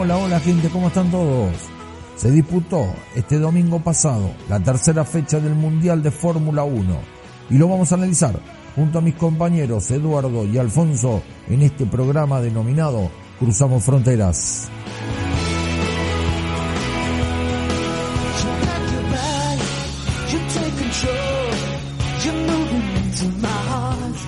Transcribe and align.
Hola, 0.00 0.16
hola, 0.16 0.38
gente, 0.38 0.68
¿cómo 0.68 0.86
están 0.86 1.10
todos? 1.10 1.50
Se 2.14 2.30
disputó 2.30 2.86
este 3.16 3.36
domingo 3.40 3.80
pasado 3.80 4.30
la 4.48 4.60
tercera 4.60 5.04
fecha 5.04 5.40
del 5.40 5.56
Mundial 5.56 6.04
de 6.04 6.12
Fórmula 6.12 6.62
1 6.62 7.00
y 7.50 7.58
lo 7.58 7.66
vamos 7.66 7.90
a 7.90 7.96
analizar 7.96 8.38
junto 8.76 8.98
a 8.98 9.02
mis 9.02 9.16
compañeros 9.16 9.90
Eduardo 9.90 10.44
y 10.44 10.56
Alfonso 10.56 11.20
en 11.48 11.62
este 11.62 11.84
programa 11.84 12.40
denominado 12.40 13.10
Cruzamos 13.40 13.82
Fronteras. 13.82 14.68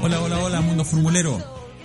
Hola, 0.02 0.20
hola, 0.20 0.38
hola, 0.40 0.60
mundo 0.62 0.84
formulero. 0.84 1.38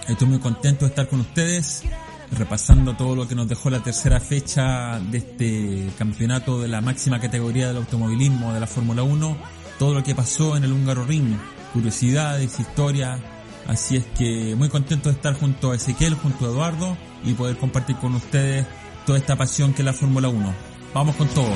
Estoy 0.08 0.28
muy 0.28 0.40
contento 0.40 0.86
de 0.86 0.90
estar 0.90 1.08
con 1.08 1.20
ustedes, 1.20 1.84
repasando 2.32 2.96
todo 2.96 3.16
lo 3.16 3.28
que 3.28 3.36
nos 3.36 3.48
dejó 3.48 3.70
la 3.70 3.84
tercera 3.84 4.20
fecha 4.20 5.00
de 5.00 5.18
este 5.18 5.88
campeonato 5.98 6.62
de 6.62 6.68
la 6.68 6.82
máxima 6.82 7.20
categoría 7.20 7.68
del 7.68 7.78
automovilismo 7.78 8.54
de 8.54 8.60
la 8.60 8.68
Fórmula 8.68 9.04
1, 9.04 9.38
todo 9.80 9.94
lo 9.94 10.04
que 10.04 10.16
pasó 10.16 10.58
en 10.58 10.64
el 10.64 10.74
húngaro 10.74 11.06
ring, 11.06 11.36
curiosidades, 11.74 12.60
historia. 12.60 13.20
Así 13.68 13.98
es 13.98 14.06
que 14.18 14.56
muy 14.56 14.70
contento 14.70 15.10
de 15.10 15.16
estar 15.16 15.34
junto 15.34 15.72
a 15.72 15.76
Ezequiel, 15.76 16.16
junto 16.16 16.46
a 16.46 16.50
Eduardo 16.50 16.98
y 17.24 17.34
poder 17.34 17.58
compartir 17.58 17.96
con 17.98 18.16
ustedes 18.16 18.66
toda 19.06 19.18
esta 19.18 19.36
pasión 19.36 19.74
que 19.74 19.82
es 19.82 19.86
la 19.86 19.94
Fórmula 19.94 20.30
1. 20.30 20.54
Vamos 20.94 21.16
con 21.16 21.28
todo. 21.30 21.52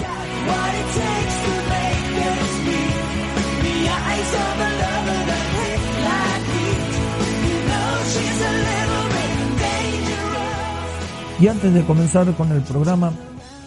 Y 11.39 11.47
antes 11.47 11.73
de 11.73 11.85
comenzar 11.85 12.33
con 12.35 12.51
el 12.51 12.61
programa, 12.61 13.13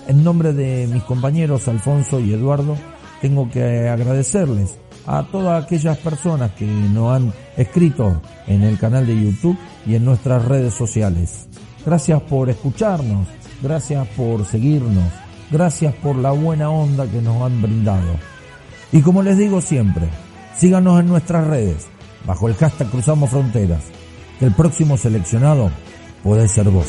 en 0.06 0.22
nombre 0.22 0.52
de 0.52 0.86
mis 0.92 1.02
compañeros 1.04 1.68
Alfonso 1.68 2.20
y 2.20 2.34
Eduardo, 2.34 2.76
tengo 3.22 3.48
que 3.50 3.88
agradecerles 3.88 4.76
a 5.06 5.22
todas 5.22 5.64
aquellas 5.64 5.96
personas 5.98 6.50
que 6.52 6.66
nos 6.66 7.16
han 7.16 7.32
escrito 7.56 8.20
en 8.46 8.62
el 8.62 8.78
canal 8.78 9.06
de 9.06 9.18
YouTube 9.18 9.56
y 9.86 9.94
en 9.94 10.04
nuestras 10.04 10.44
redes 10.44 10.74
sociales. 10.74 11.48
Gracias 11.84 12.20
por 12.22 12.50
escucharnos, 12.50 13.26
gracias 13.62 14.06
por 14.08 14.44
seguirnos, 14.44 15.10
gracias 15.50 15.94
por 15.94 16.16
la 16.16 16.32
buena 16.32 16.68
onda 16.68 17.06
que 17.06 17.22
nos 17.22 17.40
han 17.42 17.62
brindado. 17.62 18.16
Y 18.92 19.00
como 19.00 19.22
les 19.22 19.38
digo 19.38 19.62
siempre, 19.62 20.08
síganos 20.58 21.00
en 21.00 21.06
nuestras 21.06 21.46
redes, 21.46 21.86
bajo 22.26 22.48
el 22.48 22.54
hashtag 22.54 22.90
Cruzamos 22.90 23.30
Fronteras, 23.30 23.82
que 24.38 24.44
el 24.44 24.54
próximo 24.54 24.98
seleccionado 24.98 25.70
puede 26.22 26.46
ser 26.48 26.68
vos. 26.68 26.88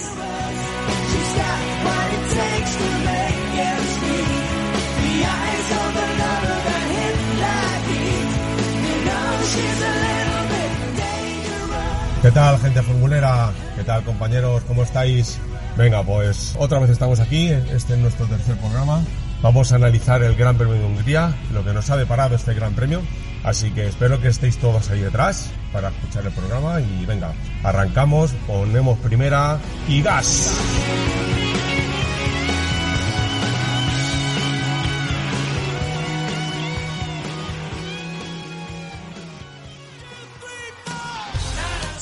¿Qué 12.23 12.31
tal, 12.31 12.57
gente 12.57 12.81
formulera? 12.81 13.51
¿Qué 13.75 13.83
tal, 13.83 14.01
compañeros? 14.05 14.63
¿Cómo 14.65 14.83
estáis? 14.83 15.37
Venga, 15.75 16.03
pues 16.03 16.55
otra 16.57 16.79
vez 16.79 16.89
estamos 16.89 17.19
aquí, 17.19 17.49
este 17.49 17.95
es 17.95 17.99
nuestro 17.99 18.25
tercer 18.27 18.55
programa. 18.55 19.03
Vamos 19.41 19.73
a 19.73 19.75
analizar 19.75 20.23
el 20.23 20.33
Gran 20.33 20.57
Premio 20.57 20.75
de 20.75 20.85
Hungría, 20.85 21.35
lo 21.51 21.65
que 21.65 21.73
nos 21.73 21.89
ha 21.89 21.97
deparado 21.97 22.35
este 22.35 22.53
Gran 22.53 22.75
Premio. 22.75 23.01
Así 23.43 23.71
que 23.71 23.87
espero 23.87 24.21
que 24.21 24.29
estéis 24.29 24.57
todos 24.57 24.89
ahí 24.89 25.01
detrás 25.01 25.51
para 25.73 25.89
escuchar 25.89 26.25
el 26.25 26.31
programa 26.31 26.79
y 26.79 27.05
venga, 27.05 27.33
arrancamos, 27.61 28.31
ponemos 28.47 28.97
primera 28.99 29.59
y 29.89 30.01
gas. 30.01 30.55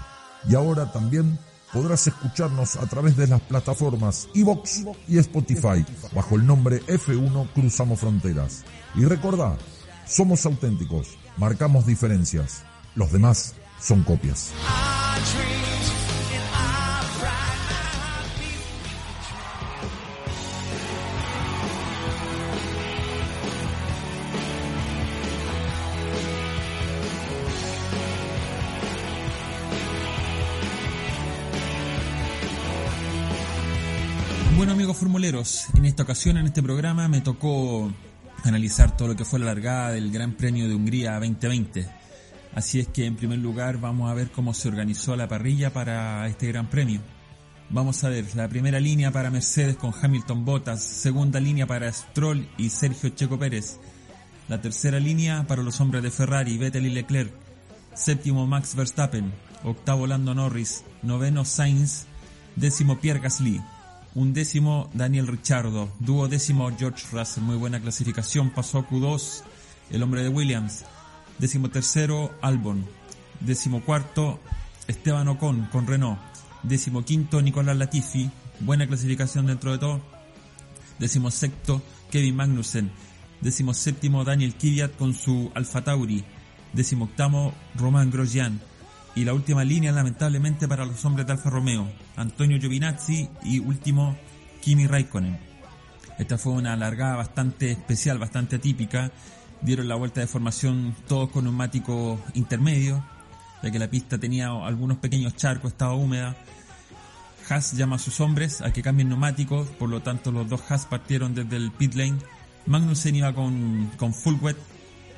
Y 0.48 0.54
ahora 0.54 0.92
también 0.92 1.38
podrás 1.72 2.06
escucharnos 2.06 2.76
a 2.76 2.86
través 2.86 3.16
de 3.16 3.26
las 3.26 3.40
plataformas 3.42 4.28
iVox 4.34 4.84
y 5.08 5.18
Spotify 5.18 5.84
bajo 6.14 6.36
el 6.36 6.46
nombre 6.46 6.82
F1 6.86 7.52
Cruzamos 7.52 8.00
Fronteras. 8.00 8.64
Y 8.94 9.04
recordá, 9.04 9.56
somos 10.06 10.44
auténticos, 10.46 11.16
marcamos 11.36 11.86
diferencias, 11.86 12.62
los 12.94 13.12
demás 13.12 13.54
son 13.80 14.02
copias. 14.02 14.52
En 35.74 35.84
esta 35.84 36.02
ocasión, 36.02 36.36
en 36.36 36.46
este 36.46 36.62
programa, 36.62 37.06
me 37.06 37.20
tocó 37.20 37.92
analizar 38.44 38.96
todo 38.96 39.08
lo 39.08 39.16
que 39.16 39.24
fue 39.24 39.38
la 39.38 39.46
largada 39.46 39.90
del 39.92 40.10
Gran 40.10 40.32
Premio 40.32 40.68
de 40.68 40.74
Hungría 40.74 41.14
2020. 41.14 41.88
Así 42.54 42.80
es 42.80 42.88
que 42.88 43.06
en 43.06 43.14
primer 43.14 43.38
lugar 43.38 43.78
vamos 43.78 44.10
a 44.10 44.14
ver 44.14 44.30
cómo 44.30 44.52
se 44.52 44.68
organizó 44.68 45.14
la 45.14 45.28
parrilla 45.28 45.72
para 45.72 46.26
este 46.26 46.48
Gran 46.48 46.68
Premio. 46.68 47.00
Vamos 47.70 48.02
a 48.02 48.08
ver 48.08 48.24
la 48.34 48.48
primera 48.48 48.80
línea 48.80 49.12
para 49.12 49.30
Mercedes 49.30 49.76
con 49.76 49.92
Hamilton 49.92 50.44
Bottas, 50.44 50.82
segunda 50.82 51.38
línea 51.38 51.66
para 51.66 51.92
Stroll 51.92 52.48
y 52.56 52.70
Sergio 52.70 53.10
Checo 53.10 53.38
Pérez, 53.38 53.78
la 54.48 54.60
tercera 54.60 54.98
línea 54.98 55.46
para 55.46 55.62
los 55.62 55.80
hombres 55.80 56.02
de 56.02 56.10
Ferrari, 56.10 56.56
Vettel 56.58 56.86
y 56.86 56.90
Leclerc, 56.90 57.32
séptimo 57.94 58.46
Max 58.46 58.74
Verstappen, 58.74 59.32
octavo 59.62 60.06
Lando 60.06 60.34
Norris, 60.34 60.82
noveno 61.02 61.44
Sainz, 61.44 62.06
décimo 62.56 62.98
Pierre 62.98 63.20
Gasly, 63.20 63.60
un 64.18 64.32
décimo 64.32 64.90
Daniel 64.94 65.28
Ricciardo, 65.28 65.88
duodécimo 66.00 66.68
George 66.76 67.06
Russell, 67.12 67.44
muy 67.44 67.54
buena 67.54 67.78
clasificación, 67.78 68.50
pasó 68.50 68.78
a 68.78 68.88
Q2 68.88 69.42
el 69.92 70.02
hombre 70.02 70.24
de 70.24 70.28
Williams, 70.28 70.84
décimo 71.38 71.70
tercero 71.70 72.34
Albon, 72.42 72.84
décimo 73.38 73.80
cuarto 73.84 74.40
Esteban 74.88 75.28
Ocon 75.28 75.68
con 75.70 75.86
Renault, 75.86 76.18
décimo 76.64 77.04
quinto 77.04 77.40
Nicolás 77.40 77.76
Latifi, 77.76 78.28
buena 78.58 78.88
clasificación 78.88 79.46
dentro 79.46 79.70
de 79.70 79.78
todo, 79.78 80.00
décimo 80.98 81.30
sexto 81.30 81.80
Kevin 82.10 82.34
Magnussen, 82.34 82.90
décimo 83.40 83.72
séptimo 83.72 84.24
Daniel 84.24 84.56
Kvyat 84.56 84.96
con 84.96 85.14
su 85.14 85.52
Alfa 85.54 85.84
Tauri, 85.84 86.24
décimo 86.72 87.04
octavo 87.04 87.54
Romain 87.76 88.10
Grosjean, 88.10 88.60
y 89.14 89.24
la 89.24 89.32
última 89.32 89.62
línea 89.62 89.92
lamentablemente 89.92 90.66
para 90.66 90.84
los 90.84 91.04
hombres 91.04 91.24
de 91.24 91.34
Alfa 91.34 91.50
Romeo, 91.50 91.86
Antonio 92.18 92.58
Giovinazzi 92.58 93.28
y 93.44 93.60
último 93.60 94.16
Kimi 94.60 94.86
Raikkonen. 94.86 95.38
Esta 96.18 96.36
fue 96.36 96.52
una 96.52 96.76
largada 96.76 97.16
bastante 97.16 97.70
especial, 97.70 98.18
bastante 98.18 98.56
atípica. 98.56 99.12
Dieron 99.62 99.88
la 99.88 99.94
vuelta 99.94 100.20
de 100.20 100.26
formación 100.26 100.94
todos 101.06 101.30
con 101.30 101.44
neumático 101.44 102.20
intermedio, 102.34 103.04
ya 103.62 103.70
que 103.70 103.78
la 103.78 103.88
pista 103.88 104.18
tenía 104.18 104.48
algunos 104.48 104.98
pequeños 104.98 105.36
charcos, 105.36 105.72
estaba 105.72 105.94
húmeda. 105.94 106.36
Haas 107.48 107.72
llama 107.72 107.96
a 107.96 107.98
sus 107.98 108.20
hombres 108.20 108.60
a 108.60 108.72
que 108.72 108.82
cambien 108.82 109.08
neumáticos, 109.08 109.68
por 109.68 109.88
lo 109.88 110.02
tanto 110.02 110.32
los 110.32 110.48
dos 110.48 110.60
Haas 110.68 110.86
partieron 110.86 111.34
desde 111.34 111.56
el 111.56 111.70
pit 111.70 111.94
lane. 111.94 112.18
Magnussen 112.66 113.16
iba 113.16 113.32
con, 113.32 113.90
con 113.96 114.12
full 114.12 114.34
wet 114.40 114.56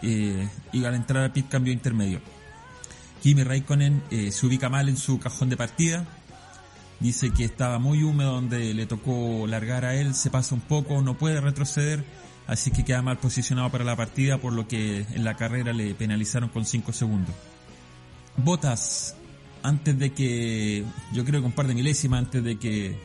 eh, 0.02 0.48
y 0.72 0.84
al 0.84 0.94
entrar 0.94 1.24
al 1.24 1.32
pit 1.32 1.48
cambio 1.48 1.72
intermedio. 1.72 2.20
Kimi 3.22 3.42
Raikkonen 3.42 4.02
eh, 4.10 4.30
se 4.30 4.46
ubica 4.46 4.68
mal 4.68 4.88
en 4.88 4.96
su 4.96 5.18
cajón 5.18 5.48
de 5.48 5.56
partida. 5.56 6.06
Dice 7.00 7.30
que 7.30 7.44
estaba 7.44 7.78
muy 7.78 8.02
húmedo 8.02 8.34
donde 8.34 8.74
le 8.74 8.84
tocó 8.84 9.46
largar 9.46 9.86
a 9.86 9.94
él, 9.94 10.14
se 10.14 10.30
pasa 10.30 10.54
un 10.54 10.60
poco, 10.60 11.00
no 11.00 11.16
puede 11.16 11.40
retroceder, 11.40 12.04
así 12.46 12.70
que 12.70 12.84
queda 12.84 13.00
mal 13.00 13.18
posicionado 13.18 13.70
para 13.70 13.84
la 13.84 13.96
partida, 13.96 14.38
por 14.38 14.52
lo 14.52 14.68
que 14.68 15.06
en 15.10 15.24
la 15.24 15.34
carrera 15.34 15.72
le 15.72 15.94
penalizaron 15.94 16.50
con 16.50 16.66
5 16.66 16.92
segundos. 16.92 17.34
Botas, 18.36 19.16
antes 19.62 19.98
de 19.98 20.12
que, 20.12 20.84
yo 21.12 21.24
creo 21.24 21.40
que 21.40 21.46
un 21.46 21.52
par 21.52 21.66
de 21.66 21.74
milésimas 21.74 22.18
antes 22.18 22.44
de 22.44 22.58
que 22.58 22.98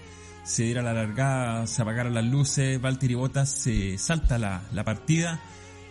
se 0.44 0.64
diera 0.64 0.82
la 0.82 0.94
largada, 0.94 1.66
se 1.66 1.82
apagaran 1.82 2.14
las 2.14 2.26
luces, 2.26 2.80
Valtteri 2.82 3.16
Bottas 3.16 3.50
se 3.50 3.98
salta 3.98 4.38
la, 4.38 4.62
la 4.74 4.84
partida 4.84 5.40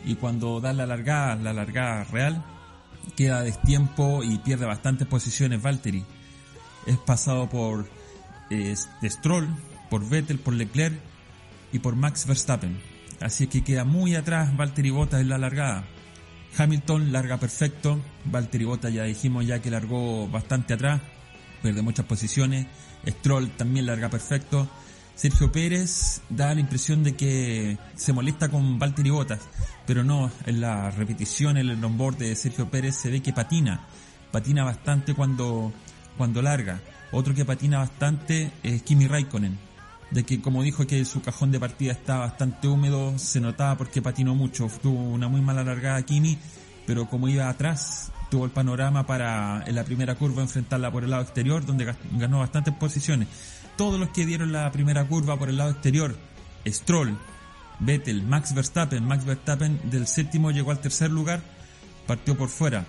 y 0.05 0.17
cuando 0.17 0.61
da 0.61 0.75
la 0.75 0.87
largada, 0.87 1.37
la 1.37 1.55
largada 1.55 2.05
real, 2.05 2.45
queda 3.17 3.43
destiempo 3.43 4.23
y 4.23 4.39
pierde 4.39 4.67
bastantes 4.67 5.06
posiciones 5.09 5.62
Valtteri. 5.62 6.05
Es 6.86 6.98
pasado 6.98 7.48
por 7.48 7.88
eh, 8.50 8.75
Stroll, 9.02 9.48
por 9.90 10.08
Vettel, 10.08 10.38
por 10.38 10.54
Leclerc 10.54 10.98
y 11.72 11.78
por 11.78 11.96
Max 11.96 12.26
Verstappen. 12.26 12.81
Así 13.20 13.46
que 13.46 13.64
queda 13.64 13.84
muy 13.84 14.14
atrás 14.14 14.56
Valtteri 14.56 14.90
Bottas 14.90 15.20
en 15.20 15.28
la 15.28 15.38
largada. 15.38 15.84
Hamilton 16.56 17.12
larga 17.12 17.38
perfecto, 17.38 18.00
Valtteri 18.26 18.64
Bottas 18.64 18.92
ya 18.92 19.04
dijimos 19.04 19.46
ya 19.46 19.60
que 19.60 19.70
largó 19.70 20.28
bastante 20.28 20.75
atrás, 20.75 21.00
pierde 21.62 21.82
muchas 21.82 22.06
posiciones, 22.06 22.66
Stroll 23.06 23.50
también 23.50 23.86
larga 23.86 24.08
perfecto, 24.08 24.69
Sergio 25.16 25.50
Pérez 25.50 26.22
da 26.28 26.54
la 26.54 26.60
impresión 26.60 27.02
de 27.02 27.16
que 27.16 27.78
se 27.96 28.12
molesta 28.12 28.50
con 28.50 28.78
Valtteri 28.78 29.10
Bottas, 29.10 29.40
pero 29.86 30.04
no, 30.04 30.31
en 30.46 30.60
la 30.60 30.90
repetición, 30.90 31.56
en 31.56 31.70
el 31.70 31.84
onboard 31.84 32.19
de 32.19 32.36
Sergio 32.36 32.70
Pérez 32.70 32.96
se 32.96 33.10
ve 33.10 33.20
que 33.20 33.32
patina, 33.32 33.86
patina 34.31 34.64
bastante 34.64 35.14
cuando, 35.14 35.72
cuando 36.16 36.43
larga. 36.43 36.81
Otro 37.12 37.34
que 37.34 37.44
patina 37.44 37.78
bastante 37.78 38.50
es 38.62 38.82
Kimi 38.82 39.06
Raikkonen, 39.06 39.58
de 40.11 40.25
que 40.25 40.40
como 40.40 40.62
dijo 40.62 40.87
que 40.87 41.05
su 41.05 41.22
cajón 41.22 41.52
de 41.52 41.61
partida 41.61 41.93
está 41.93 42.19
bastante 42.19 42.69
húmedo, 42.69 43.19
se 43.19 43.40
notaba 43.40 43.76
porque 43.76 44.02
patinó 44.02 44.34
mucho, 44.34 44.69
tuvo 44.82 45.00
una 45.00 45.28
muy 45.28 45.40
mala 45.40 45.62
largada 45.62 46.02
Kimi, 46.02 46.38
pero 46.87 47.08
como 47.08 47.28
iba 47.28 47.49
atrás, 47.49 48.11
tuvo 48.31 48.44
el 48.44 48.50
panorama 48.50 49.06
para 49.06 49.62
en 49.66 49.75
la 49.75 49.84
primera 49.84 50.16
curva 50.16 50.43
enfrentarla 50.43 50.90
por 50.90 51.05
el 51.05 51.11
lado 51.11 51.22
exterior, 51.22 51.64
donde 51.64 51.94
ganó 52.12 52.40
bastantes 52.40 52.75
posiciones. 52.75 53.28
Todos 53.76 53.99
los 53.99 54.10
que 54.10 54.26
dieron 54.26 54.52
la 54.52 54.70
primera 54.72 55.06
curva 55.06 55.38
por 55.38 55.49
el 55.49 55.56
lado 55.56 55.70
exterior, 55.70 56.17
Stroll, 56.67 57.17
Vettel, 57.81 58.22
Max 58.22 58.55
Verstappen, 58.55 59.05
Max 59.05 59.25
Verstappen 59.25 59.81
del 59.90 60.06
séptimo 60.06 60.50
llegó 60.50 60.70
al 60.70 60.81
tercer 60.81 61.10
lugar, 61.10 61.40
partió 62.06 62.37
por 62.37 62.49
fuera. 62.49 62.84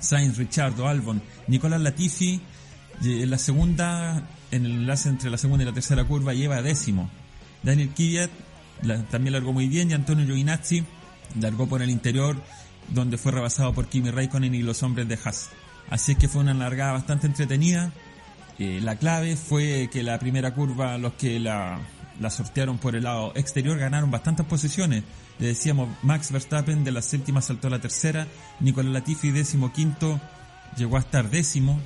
Sainz, 0.00 0.36
Richardo, 0.36 0.88
Albon, 0.88 1.22
Nicolás 1.46 1.80
Latifi, 1.80 2.40
la 3.02 3.38
segunda, 3.38 4.22
en 4.50 4.64
el 4.64 4.72
enlace 4.72 5.08
entre 5.08 5.30
la 5.30 5.38
segunda 5.38 5.64
y 5.64 5.66
la 5.66 5.72
tercera 5.72 6.04
curva 6.04 6.34
lleva 6.34 6.62
décimo. 6.62 7.10
Daniel 7.62 7.90
Kvyat 7.90 8.30
también 9.10 9.32
largó 9.32 9.52
muy 9.52 9.68
bien 9.68 9.90
y 9.90 9.94
Antonio 9.94 10.24
Giovinazzi 10.26 10.84
largó 11.40 11.66
por 11.66 11.82
el 11.82 11.90
interior 11.90 12.36
donde 12.88 13.18
fue 13.18 13.32
rebasado 13.32 13.72
por 13.72 13.88
Kimi 13.88 14.10
Raikkonen 14.10 14.54
y 14.54 14.62
los 14.62 14.82
hombres 14.82 15.08
de 15.08 15.18
Haas. 15.22 15.50
Así 15.90 16.12
es 16.12 16.18
que 16.18 16.28
fue 16.28 16.42
una 16.42 16.54
largada 16.54 16.92
bastante 16.92 17.26
entretenida. 17.26 17.92
Eh, 18.58 18.80
la 18.82 18.96
clave 18.96 19.36
fue 19.36 19.88
que 19.92 20.02
la 20.02 20.18
primera 20.18 20.54
curva, 20.54 20.98
los 20.98 21.14
que 21.14 21.38
la, 21.40 21.78
la 22.20 22.30
sortearon 22.30 22.78
por 22.78 22.94
el 22.94 23.04
lado 23.04 23.32
exterior, 23.34 23.78
ganaron 23.78 24.10
bastantes 24.10 24.46
posiciones. 24.46 25.04
Le 25.38 25.48
decíamos, 25.48 25.88
Max 26.02 26.30
Verstappen 26.30 26.84
de 26.84 26.92
la 26.92 27.02
séptima 27.02 27.40
saltó 27.40 27.68
a 27.68 27.70
la 27.70 27.80
tercera, 27.80 28.26
Nicolás 28.60 28.92
Latifi 28.92 29.30
décimo 29.30 29.72
quinto, 29.72 30.20
llegó 30.76 30.96
a 30.96 31.00
estar 31.00 31.30
décimo, 31.30 31.80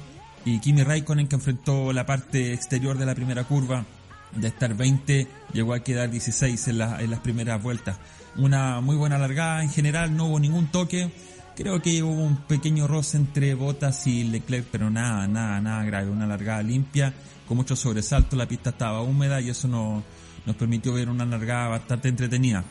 y 0.47 0.61
Kimi 0.61 0.85
Raikkonen 0.85 1.27
que 1.27 1.35
enfrentó 1.35 1.93
la 1.93 2.07
parte 2.07 2.55
exterior 2.55 2.97
de 2.97 3.05
la 3.05 3.17
primera 3.17 3.43
curva, 3.45 3.85
de 4.33 4.47
estar 4.47 4.75
20, 4.75 5.27
llegó 5.53 5.75
a 5.75 5.81
quedar 5.81 6.09
16 6.09 6.69
en, 6.69 6.81
en 6.81 7.11
las 7.11 7.21
primeras 7.21 7.61
vueltas. 7.61 7.99
Una 8.37 8.81
muy 8.81 8.97
buena 8.97 9.19
largada 9.19 9.63
en 9.65 9.71
general, 9.71 10.17
no 10.17 10.27
hubo 10.27 10.39
ningún 10.39 10.69
toque. 10.69 11.11
Creo 11.57 11.83
que 11.83 12.01
hubo 12.03 12.23
un 12.23 12.37
pequeño 12.37 12.87
roce 12.87 13.17
entre 13.17 13.55
Bottas 13.55 14.07
y 14.07 14.23
Leclerc, 14.23 14.69
pero 14.71 14.89
nada, 14.89 15.27
nada, 15.27 15.61
nada 15.61 15.85
grave. 15.85 16.11
Una 16.11 16.27
largada 16.27 16.63
limpia, 16.63 17.13
con 17.49 17.57
mucho 17.57 17.75
sobresalto, 17.75 18.37
la 18.37 18.47
pista 18.47 18.71
estaba 18.71 19.03
húmeda 19.03 19.41
y 19.41 19.51
eso 19.51 19.67
nos, 19.67 20.05
nos 20.45 20.55
permitió 20.55 20.93
ver 20.93 21.09
una 21.09 21.25
largada 21.25 21.69
bastante 21.69 22.09
entretenida. 22.09 22.63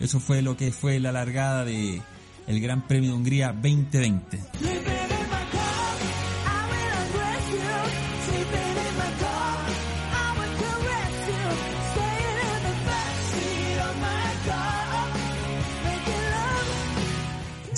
Eso 0.00 0.20
fue 0.20 0.42
lo 0.42 0.54
que 0.54 0.70
fue 0.70 1.00
la 1.00 1.12
largada 1.12 1.64
de 1.64 2.02
el 2.46 2.60
Gran 2.60 2.86
Premio 2.86 3.12
de 3.12 3.16
Hungría 3.16 3.52
2020. 3.52 4.91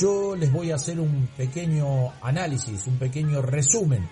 Yo 0.05 0.37
les 0.37 0.53
voy 0.53 0.71
a 0.71 0.75
hacer 0.75 1.01
un 1.01 1.31
pequeño 1.35 2.13
análisis, 2.21 2.87
un 2.87 2.99
pequeño 2.99 3.41
resumen 3.41 4.07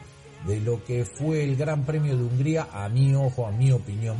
de 0.47 0.59
lo 0.59 0.83
que 0.83 1.05
fue 1.05 1.45
el 1.45 1.55
Gran 1.55 1.85
Premio 1.85 2.17
de 2.17 2.25
Hungría, 2.25 2.67
a 2.73 2.89
mi 2.89 3.15
ojo, 3.15 3.47
a 3.47 3.51
mi 3.51 3.73
opinión, 3.73 4.17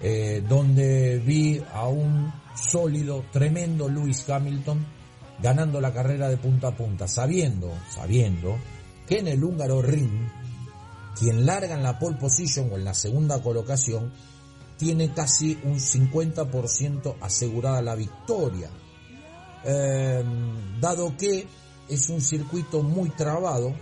eh, 0.00 0.42
donde 0.48 1.18
vi 1.18 1.62
a 1.74 1.88
un 1.88 2.32
sólido, 2.54 3.26
tremendo 3.30 3.86
Lewis 3.90 4.26
Hamilton 4.30 4.86
ganando 5.42 5.78
la 5.78 5.92
carrera 5.92 6.30
de 6.30 6.38
punta 6.38 6.68
a 6.68 6.74
punta, 6.74 7.06
sabiendo, 7.06 7.70
sabiendo 7.90 8.56
que 9.06 9.18
en 9.18 9.28
el 9.28 9.44
húngaro 9.44 9.82
ring, 9.82 10.26
quien 11.18 11.44
larga 11.44 11.74
en 11.74 11.82
la 11.82 11.98
pole 11.98 12.16
position 12.16 12.72
o 12.72 12.76
en 12.76 12.84
la 12.86 12.94
segunda 12.94 13.42
colocación, 13.42 14.10
tiene 14.78 15.12
casi 15.12 15.58
un 15.64 15.74
50% 15.74 17.16
asegurada 17.20 17.82
la 17.82 17.94
victoria 17.94 18.70
Em, 19.70 20.80
dado 20.80 21.14
que 21.14 21.46
es 21.90 22.08
un 22.08 22.22
circuito 22.22 22.82
muy 22.82 23.10
trabado, 23.10 23.74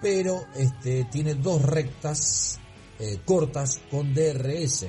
pero 0.00 0.44
este, 0.54 1.02
tiene 1.10 1.34
dos 1.34 1.62
rectas 1.62 2.60
eh, 3.00 3.18
cortas 3.24 3.80
con 3.90 4.14
DRS. 4.14 4.86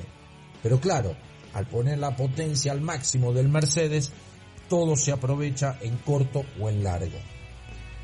Pero 0.62 0.78
claro, 0.78 1.16
al 1.54 1.66
poner 1.66 1.98
la 1.98 2.14
potencia 2.14 2.70
al 2.70 2.80
máximo 2.80 3.32
del 3.32 3.48
Mercedes, 3.48 4.12
todo 4.68 4.94
se 4.94 5.10
aprovecha 5.10 5.78
en 5.80 5.96
corto 5.96 6.44
o 6.60 6.68
en 6.68 6.84
largo. 6.84 7.18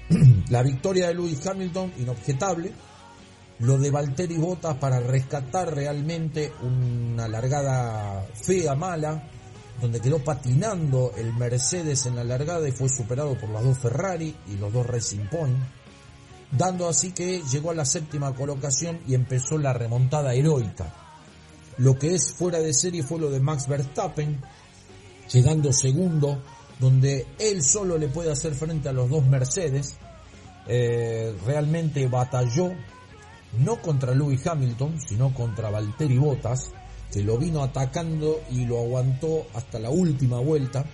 la 0.49 0.65
victoria 0.65 1.06
de 1.06 1.15
Lewis 1.15 1.47
Hamilton, 1.47 1.93
inobjetable. 1.99 2.73
Lo 3.61 3.79
de 3.79 3.93
Valtteri 3.93 4.38
Bottas 4.38 4.76
para 4.79 4.99
rescatar 4.99 5.73
realmente 5.73 6.53
una 6.62 7.29
largada 7.29 8.26
fea, 8.35 8.75
mala, 8.75 9.23
donde 9.80 10.00
quedó 10.00 10.19
patinando 10.19 11.12
el 11.16 11.32
Mercedes 11.34 12.06
en 12.06 12.16
la 12.16 12.25
largada 12.25 12.69
y 12.69 12.72
fue 12.72 12.88
superado 12.88 13.38
por 13.38 13.50
las 13.50 13.62
dos 13.62 13.79
Ferrari 13.79 14.34
y 14.48 14.56
los 14.56 14.72
dos 14.72 14.86
Racing 14.86 15.26
Point, 15.31 15.56
dando 16.50 16.88
así 16.88 17.12
que 17.12 17.43
llegó 17.50 17.70
a 17.70 17.74
la 17.74 17.84
séptima 17.84 18.34
colocación 18.34 19.00
y 19.06 19.14
empezó 19.14 19.58
la 19.58 19.72
remontada 19.72 20.34
heroica. 20.34 20.93
Lo 21.79 21.96
que 21.96 22.14
es 22.14 22.32
fuera 22.32 22.58
de 22.58 22.72
serie 22.72 23.05
fue 23.05 23.20
lo 23.20 23.31
de 23.31 23.38
Max 23.38 23.69
Verstappen, 23.69 24.41
llegando 25.32 25.72
segundo, 25.72 26.43
donde 26.81 27.26
él 27.38 27.62
solo 27.62 27.98
le 27.98 28.08
puede 28.08 28.32
hacer 28.32 28.55
frente 28.55 28.88
a 28.88 28.93
los 28.93 29.08
dos 29.08 29.24
Mercedes. 29.26 29.96
Eh, 30.67 31.34
realmente 31.46 32.06
batalló 32.08 32.72
no 33.58 33.81
contra 33.81 34.14
Lewis 34.14 34.46
Hamilton, 34.46 35.00
sino 35.00 35.32
contra 35.32 35.70
Valtteri 35.70 36.19
Bottas, 36.19 36.70
que 37.12 37.22
lo 37.22 37.38
vino 37.38 37.62
atacando 37.62 38.41
y 38.50 38.65
lo 38.67 38.79
aguantó 38.79 39.46
hasta 39.55 39.79
la 39.79 39.91
última 39.91 40.38
vuelta, 40.41 40.84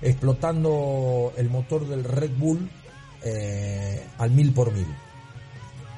explotando 0.00 1.32
el 1.36 1.50
motor 1.50 1.86
del 1.86 2.04
Red 2.04 2.32
Bull 2.36 2.68
eh, 3.22 4.06
al 4.18 4.30
mil 4.30 4.52
por 4.52 4.72
mil. 4.72 4.86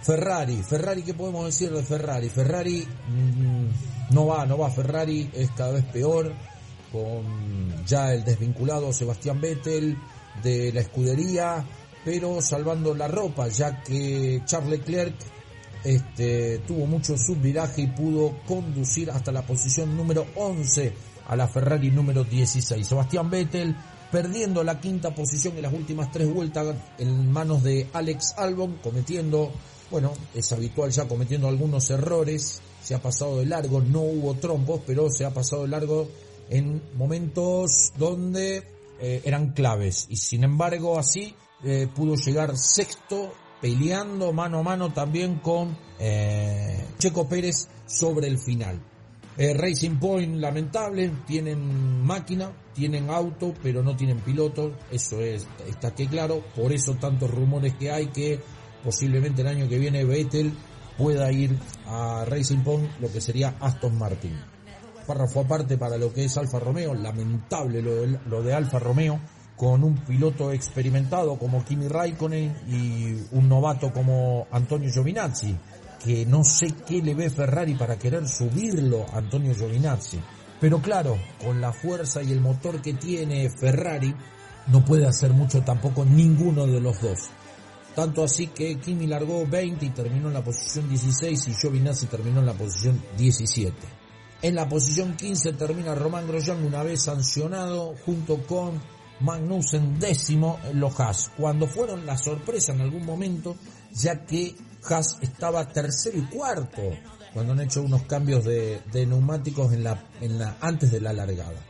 Ferrari, 0.02 0.62
Ferrari, 0.62 1.02
¿qué 1.02 1.14
podemos 1.14 1.44
decir 1.44 1.70
de 1.70 1.82
Ferrari? 1.82 2.28
Ferrari 2.30 2.86
mm, 3.08 4.14
no 4.14 4.26
va, 4.26 4.46
no 4.46 4.56
va, 4.58 4.70
Ferrari 4.70 5.30
es 5.34 5.50
cada 5.50 5.72
vez 5.72 5.84
peor, 5.84 6.32
con 6.90 7.84
ya 7.86 8.12
el 8.12 8.24
desvinculado 8.24 8.92
Sebastián 8.92 9.40
Vettel 9.40 9.96
de 10.42 10.72
la 10.72 10.80
escudería, 10.80 11.64
pero 12.04 12.40
salvando 12.40 12.94
la 12.94 13.08
ropa, 13.08 13.48
ya 13.48 13.82
que 13.82 14.42
Charles 14.46 14.80
Leclerc 14.80 15.14
este, 15.84 16.58
tuvo 16.66 16.86
mucho 16.86 17.16
subviraje 17.16 17.82
y 17.82 17.86
pudo 17.88 18.36
conducir 18.46 19.10
hasta 19.10 19.32
la 19.32 19.42
posición 19.42 19.96
número 19.96 20.26
11 20.36 20.92
a 21.28 21.36
la 21.36 21.48
Ferrari 21.48 21.90
número 21.90 22.24
16. 22.24 22.86
Sebastián 22.86 23.30
Vettel 23.30 23.76
perdiendo 24.10 24.64
la 24.64 24.80
quinta 24.80 25.14
posición 25.14 25.56
en 25.56 25.62
las 25.62 25.72
últimas 25.72 26.10
tres 26.10 26.32
vueltas 26.32 26.74
en 26.98 27.30
manos 27.30 27.62
de 27.62 27.86
Alex 27.92 28.34
Albon, 28.36 28.78
cometiendo, 28.82 29.52
bueno, 29.90 30.12
es 30.34 30.50
habitual 30.52 30.90
ya 30.90 31.06
cometiendo 31.06 31.48
algunos 31.48 31.88
errores, 31.90 32.60
se 32.82 32.94
ha 32.94 33.00
pasado 33.00 33.38
de 33.38 33.46
largo, 33.46 33.80
no 33.80 34.00
hubo 34.00 34.34
trompos, 34.34 34.80
pero 34.86 35.10
se 35.10 35.24
ha 35.24 35.30
pasado 35.32 35.62
de 35.62 35.68
largo 35.68 36.08
en 36.48 36.82
momentos 36.96 37.92
donde 37.96 38.64
eh, 39.00 39.22
eran 39.24 39.52
claves 39.52 40.06
y 40.10 40.16
sin 40.16 40.44
embargo 40.44 40.98
así 40.98 41.34
eh, 41.64 41.88
pudo 41.94 42.16
llegar 42.16 42.56
sexto 42.58 43.32
peleando 43.60 44.32
mano 44.32 44.60
a 44.60 44.62
mano 44.62 44.92
también 44.92 45.38
con 45.38 45.76
eh, 45.98 46.84
Checo 46.98 47.28
Pérez 47.28 47.68
sobre 47.86 48.28
el 48.28 48.38
final. 48.38 48.80
Eh, 49.36 49.54
Racing 49.54 49.96
Point 49.96 50.36
lamentable, 50.36 51.10
tienen 51.26 52.04
máquina, 52.04 52.52
tienen 52.74 53.10
auto, 53.10 53.54
pero 53.62 53.82
no 53.82 53.96
tienen 53.96 54.18
piloto, 54.20 54.72
eso 54.90 55.20
es, 55.20 55.46
está 55.66 55.94
que 55.94 56.06
claro, 56.08 56.42
por 56.54 56.72
eso 56.72 56.94
tantos 56.96 57.30
rumores 57.30 57.74
que 57.76 57.90
hay 57.90 58.08
que 58.08 58.40
posiblemente 58.84 59.42
el 59.42 59.48
año 59.48 59.68
que 59.68 59.78
viene 59.78 60.04
Vettel 60.04 60.52
pueda 60.98 61.30
ir 61.32 61.58
a 61.86 62.24
Racing 62.26 62.62
Point 62.62 62.90
lo 63.00 63.10
que 63.10 63.20
sería 63.20 63.56
Aston 63.60 63.96
Martin. 63.96 64.38
Párrafo 65.06 65.40
aparte 65.40 65.78
para 65.78 65.96
lo 65.96 66.12
que 66.12 66.24
es 66.24 66.36
Alfa 66.36 66.58
Romeo, 66.58 66.94
lamentable 66.94 67.82
lo 67.82 67.94
de, 67.94 68.18
lo 68.26 68.42
de 68.42 68.52
Alfa 68.52 68.78
Romeo, 68.78 69.18
con 69.60 69.84
un 69.84 69.94
piloto 69.94 70.52
experimentado 70.52 71.38
como 71.38 71.62
Kimi 71.62 71.86
Raikkonen 71.86 72.62
y 72.66 73.36
un 73.36 73.46
novato 73.46 73.92
como 73.92 74.46
Antonio 74.50 74.90
Giovinazzi, 74.90 75.54
que 76.02 76.24
no 76.24 76.42
sé 76.44 76.68
qué 76.86 77.02
le 77.02 77.14
ve 77.14 77.28
Ferrari 77.28 77.74
para 77.74 77.98
querer 77.98 78.26
subirlo 78.26 79.04
a 79.12 79.18
Antonio 79.18 79.54
Giovinazzi. 79.54 80.18
Pero 80.58 80.80
claro, 80.80 81.18
con 81.44 81.60
la 81.60 81.74
fuerza 81.74 82.22
y 82.22 82.32
el 82.32 82.40
motor 82.40 82.80
que 82.80 82.94
tiene 82.94 83.50
Ferrari, 83.50 84.14
no 84.68 84.82
puede 84.82 85.06
hacer 85.06 85.34
mucho 85.34 85.60
tampoco 85.60 86.06
ninguno 86.06 86.66
de 86.66 86.80
los 86.80 86.98
dos. 87.02 87.28
Tanto 87.94 88.24
así 88.24 88.46
que 88.46 88.78
Kimi 88.78 89.08
largó 89.08 89.46
20 89.46 89.84
y 89.84 89.90
terminó 89.90 90.28
en 90.28 90.34
la 90.34 90.42
posición 90.42 90.88
16 90.88 91.48
y 91.48 91.52
Giovinazzi 91.52 92.06
terminó 92.06 92.40
en 92.40 92.46
la 92.46 92.54
posición 92.54 92.98
17. 93.18 93.76
En 94.40 94.54
la 94.54 94.66
posición 94.66 95.18
15 95.18 95.52
termina 95.52 95.94
Román 95.94 96.26
Grosjean 96.26 96.64
una 96.64 96.82
vez 96.82 97.02
sancionado 97.02 97.94
junto 98.06 98.38
con 98.46 98.80
Magnussen 99.20 99.98
décimo 99.98 100.58
en 100.64 100.80
los 100.80 100.98
Haas, 100.98 101.30
cuando 101.36 101.66
fueron 101.66 102.06
la 102.06 102.16
sorpresa 102.16 102.72
en 102.72 102.80
algún 102.80 103.04
momento, 103.04 103.56
ya 103.92 104.24
que 104.24 104.54
Haas 104.88 105.18
estaba 105.20 105.68
tercero 105.68 106.18
y 106.18 106.22
cuarto 106.22 106.82
cuando 107.32 107.52
han 107.52 107.60
hecho 107.60 107.82
unos 107.82 108.02
cambios 108.02 108.44
de, 108.44 108.80
neumáticos 108.92 109.72
en 109.72 109.84
la, 109.84 110.02
en 110.20 110.38
la, 110.38 110.56
antes 110.60 110.90
de 110.90 111.00
la 111.00 111.12
largada. 111.12 111.60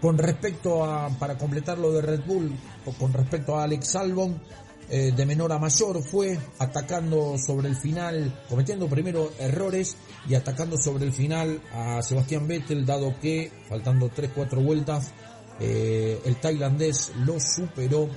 Con 0.00 0.18
respecto 0.18 0.84
a, 0.84 1.08
para 1.18 1.38
completar 1.38 1.78
lo 1.78 1.92
de 1.92 2.02
Red 2.02 2.24
Bull, 2.26 2.54
con 2.98 3.12
respecto 3.12 3.58
a 3.58 3.64
Alex 3.64 3.96
Albon, 3.96 4.40
eh, 4.88 5.12
de 5.16 5.26
menor 5.26 5.52
a 5.52 5.58
mayor 5.58 6.00
fue 6.00 6.38
atacando 6.58 7.36
sobre 7.38 7.68
el 7.68 7.74
final, 7.74 8.32
cometiendo 8.48 8.86
primero 8.88 9.32
errores 9.40 9.96
y 10.28 10.34
atacando 10.34 10.76
sobre 10.76 11.06
el 11.06 11.12
final 11.12 11.60
a 11.72 12.02
Sebastián 12.02 12.46
Vettel, 12.46 12.86
dado 12.86 13.18
que, 13.20 13.50
faltando 13.68 14.08
3-4 14.08 14.62
vueltas, 14.62 15.12
eh, 15.60 16.20
el 16.24 16.36
tailandés 16.36 17.12
lo 17.24 17.40
superó 17.40 18.08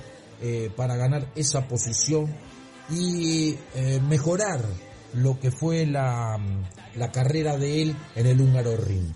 eh, 0.42 0.70
para 0.74 0.96
ganar 0.96 1.26
esa 1.34 1.66
posición 1.68 2.26
y 2.90 3.56
eh, 3.74 4.00
mejorar 4.08 4.64
lo 5.14 5.38
que 5.38 5.50
fue 5.50 5.86
la, 5.86 6.38
la, 6.96 7.10
carrera 7.10 7.56
de 7.56 7.82
él 7.82 7.96
en 8.14 8.26
el 8.26 8.40
húngaro 8.40 8.76
ring. 8.76 9.12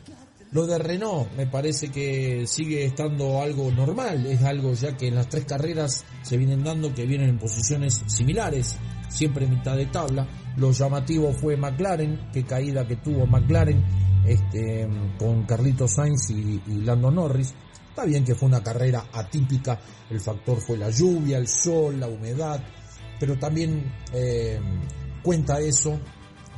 Lo 0.52 0.66
de 0.66 0.78
Renault 0.78 1.32
me 1.36 1.46
parece 1.46 1.88
que 1.90 2.46
sigue 2.46 2.84
estando 2.84 3.42
algo 3.42 3.70
normal, 3.72 4.24
es 4.26 4.42
algo 4.42 4.72
ya 4.74 4.96
que 4.96 5.08
en 5.08 5.16
las 5.16 5.28
tres 5.28 5.44
carreras 5.46 6.04
se 6.22 6.36
vienen 6.36 6.62
dando 6.62 6.94
que 6.94 7.06
vienen 7.06 7.30
en 7.30 7.38
posiciones 7.38 8.02
similares, 8.06 8.76
siempre 9.08 9.46
en 9.46 9.54
mitad 9.54 9.76
de 9.76 9.86
tabla. 9.86 10.28
Lo 10.56 10.70
llamativo 10.70 11.32
fue 11.32 11.56
McLaren, 11.56 12.28
qué 12.32 12.44
caída 12.44 12.86
que 12.86 12.96
tuvo 12.96 13.26
McLaren 13.26 13.82
este, 14.26 14.88
con 15.18 15.44
Carlito 15.44 15.88
Sainz 15.88 16.30
y, 16.30 16.62
y 16.66 16.82
Lando 16.82 17.10
Norris. 17.10 17.54
Está 17.94 18.06
bien 18.06 18.24
que 18.24 18.34
fue 18.34 18.48
una 18.48 18.60
carrera 18.60 19.06
atípica, 19.12 19.78
el 20.10 20.20
factor 20.20 20.60
fue 20.60 20.76
la 20.76 20.90
lluvia, 20.90 21.38
el 21.38 21.46
sol, 21.46 22.00
la 22.00 22.08
humedad, 22.08 22.60
pero 23.20 23.38
también 23.38 23.84
eh, 24.12 24.58
cuenta 25.22 25.60
eso 25.60 26.00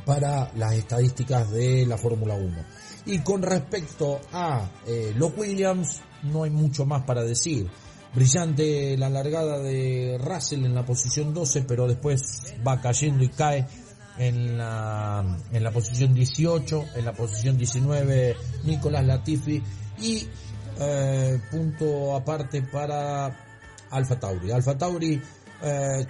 para 0.03 0.51
las 0.55 0.73
estadísticas 0.73 1.51
de 1.51 1.85
la 1.85 1.95
Fórmula 1.95 2.33
1. 2.33 2.65
Y 3.05 3.19
con 3.19 3.43
respecto 3.43 4.19
a 4.33 4.67
eh, 4.87 5.13
los 5.15 5.37
Williams, 5.37 6.01
no 6.23 6.41
hay 6.41 6.49
mucho 6.49 6.87
más 6.87 7.03
para 7.03 7.21
decir. 7.21 7.69
Brillante 8.15 8.97
la 8.97 9.11
largada 9.11 9.59
de 9.59 10.17
Russell 10.19 10.65
en 10.65 10.73
la 10.73 10.87
posición 10.87 11.35
12, 11.35 11.65
pero 11.67 11.87
después 11.87 12.55
va 12.67 12.81
cayendo 12.81 13.23
y 13.23 13.29
cae 13.29 13.67
en 14.17 14.57
la, 14.57 15.37
en 15.51 15.63
la 15.63 15.69
posición 15.69 16.15
18, 16.15 16.85
en 16.95 17.05
la 17.05 17.13
posición 17.13 17.59
19 17.59 18.35
Nicolás 18.63 19.05
Latifi 19.05 19.61
y 20.01 20.27
eh, 20.79 21.39
punto 21.49 22.15
aparte 22.15 22.61
para 22.61 23.35
Alfa 23.91 24.19
Tauri. 24.19 24.51
Alfa 24.51 24.77
Tauri 24.77 25.21
eh, 25.61 26.05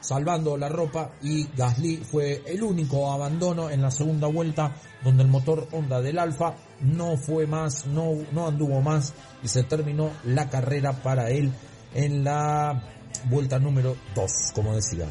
salvando 0.00 0.56
la 0.56 0.68
ropa 0.68 1.12
y 1.22 1.46
Gasly 1.56 1.98
fue 1.98 2.42
el 2.46 2.62
único 2.62 3.12
abandono 3.12 3.68
en 3.70 3.82
la 3.82 3.90
segunda 3.90 4.28
vuelta 4.28 4.74
donde 5.04 5.22
el 5.22 5.28
motor 5.28 5.68
Honda 5.72 6.00
del 6.00 6.18
Alfa 6.18 6.54
no 6.80 7.16
fue 7.16 7.46
más, 7.46 7.86
no, 7.86 8.12
no 8.32 8.48
anduvo 8.48 8.80
más 8.80 9.12
y 9.42 9.48
se 9.48 9.62
terminó 9.64 10.10
la 10.24 10.48
carrera 10.48 10.92
para 11.02 11.30
él 11.30 11.52
en 11.94 12.24
la 12.24 12.82
vuelta 13.28 13.58
número 13.58 13.96
2, 14.14 14.32
como 14.54 14.74
decía. 14.74 15.06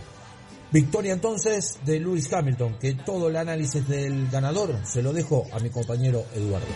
Victoria 0.71 1.13
entonces 1.13 1.79
de 1.83 1.99
Lewis 1.99 2.31
Hamilton, 2.31 2.77
que 2.79 2.93
todo 2.93 3.29
el 3.29 3.35
análisis 3.35 3.87
del 3.87 4.29
ganador 4.29 4.75
se 4.85 5.01
lo 5.01 5.13
dejo 5.13 5.47
a 5.51 5.59
mi 5.59 5.69
compañero 5.69 6.25
Eduardo. 6.35 6.67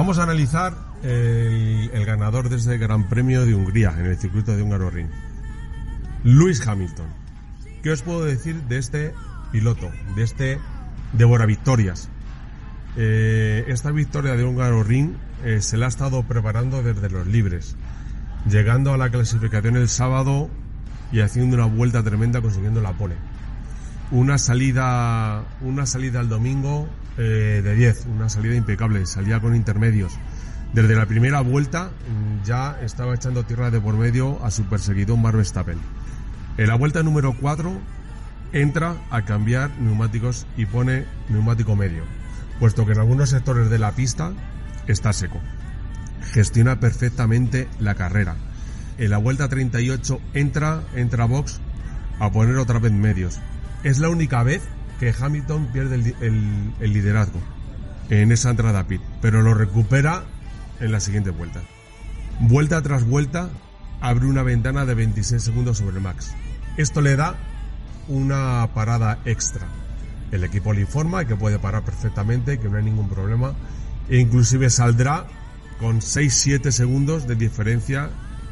Vamos 0.00 0.18
a 0.18 0.22
analizar 0.22 0.72
el, 1.02 2.04
ganador 2.06 2.48
de 2.48 2.56
este 2.56 2.78
Gran 2.78 3.08
Premio 3.08 3.44
de 3.44 3.54
Hungría 3.54 3.94
en 3.98 4.06
el 4.06 4.16
circuito 4.16 4.56
de 4.56 4.62
Húngaro 4.62 4.88
Ring. 4.88 5.08
Lewis 6.24 6.66
Hamilton. 6.66 7.06
¿Qué 7.82 7.90
os 7.90 8.02
puedo 8.02 8.24
decir 8.24 8.62
de 8.62 8.78
este 8.78 9.14
piloto, 9.52 9.90
de 10.14 10.22
este 10.22 10.58
devora 11.12 11.44
victorias? 11.44 12.08
Eh, 12.96 13.64
esta 13.68 13.90
victoria 13.90 14.36
de 14.36 14.44
Húngaro 14.44 14.82
Ring 14.84 15.12
eh, 15.44 15.60
se 15.60 15.76
la 15.76 15.86
ha 15.86 15.88
estado 15.88 16.22
preparando 16.22 16.82
desde 16.82 17.10
los 17.10 17.26
libres, 17.26 17.76
llegando 18.48 18.92
a 18.92 18.96
la 18.96 19.10
clasificación 19.10 19.76
el 19.76 19.88
sábado 19.88 20.50
y 21.12 21.20
haciendo 21.20 21.56
una 21.56 21.66
vuelta 21.66 22.02
tremenda 22.02 22.40
consiguiendo 22.40 22.80
la 22.80 22.92
pole. 22.92 23.16
Una 24.10 24.38
salida, 24.38 25.44
una 25.60 25.86
salida 25.86 26.20
el 26.20 26.28
domingo 26.28 26.88
eh, 27.16 27.60
de 27.62 27.74
10, 27.74 28.06
una 28.06 28.28
salida 28.28 28.54
impecable, 28.54 29.06
salía 29.06 29.40
con 29.40 29.54
intermedios. 29.54 30.12
Desde 30.72 30.94
la 30.94 31.06
primera 31.06 31.40
vuelta 31.40 31.90
mm, 31.90 32.44
ya 32.44 32.78
estaba 32.82 33.14
echando 33.14 33.44
tierra 33.44 33.70
de 33.70 33.80
por 33.80 33.94
medio 33.96 34.44
a 34.44 34.50
su 34.50 34.64
perseguidor 34.64 35.18
Mar 35.18 35.36
Verstappen. 35.36 35.78
En 36.58 36.68
la 36.68 36.76
vuelta 36.76 37.02
número 37.02 37.34
4 37.40 37.72
entra 38.52 38.96
a 39.10 39.22
cambiar 39.22 39.70
neumáticos 39.80 40.46
y 40.56 40.66
pone 40.66 41.06
neumático 41.28 41.76
medio, 41.76 42.02
puesto 42.58 42.86
que 42.86 42.92
en 42.92 42.98
algunos 42.98 43.30
sectores 43.30 43.70
de 43.70 43.78
la 43.78 43.92
pista 43.92 44.32
está 44.90 45.12
seco. 45.12 45.40
Gestiona 46.32 46.80
perfectamente 46.80 47.68
la 47.78 47.94
carrera. 47.94 48.36
En 48.98 49.10
la 49.10 49.18
vuelta 49.18 49.48
38 49.48 50.20
entra, 50.34 50.82
entra 50.94 51.24
box 51.24 51.60
a 52.18 52.30
poner 52.30 52.56
otra 52.56 52.78
vez 52.78 52.92
medios. 52.92 53.40
Es 53.82 53.98
la 53.98 54.10
única 54.10 54.42
vez 54.42 54.62
que 55.00 55.14
Hamilton 55.18 55.68
pierde 55.72 56.14
el, 56.20 56.92
liderazgo 56.92 57.40
en 58.10 58.30
esa 58.30 58.50
entrada 58.50 58.86
pit, 58.86 59.00
pero 59.22 59.40
lo 59.40 59.54
recupera 59.54 60.24
en 60.80 60.92
la 60.92 61.00
siguiente 61.00 61.30
vuelta. 61.30 61.62
Vuelta 62.40 62.82
tras 62.82 63.04
vuelta, 63.04 63.48
abre 64.02 64.26
una 64.26 64.42
ventana 64.42 64.84
de 64.84 64.94
26 64.94 65.42
segundos 65.42 65.78
sobre 65.78 66.00
Max. 66.00 66.34
Esto 66.76 67.00
le 67.00 67.16
da 67.16 67.36
una 68.08 68.68
parada 68.74 69.18
extra. 69.24 69.66
El 70.30 70.44
equipo 70.44 70.74
le 70.74 70.82
informa 70.82 71.24
que 71.24 71.36
puede 71.36 71.58
parar 71.58 71.82
perfectamente, 71.82 72.58
que 72.58 72.68
no 72.68 72.76
hay 72.76 72.84
ningún 72.84 73.08
problema, 73.08 73.54
e 74.10 74.18
inclusive 74.18 74.68
saldrá 74.68 75.26
con 75.78 76.00
6-7 76.00 76.70
segundos 76.70 77.26
de 77.26 77.36
diferencia 77.36 78.10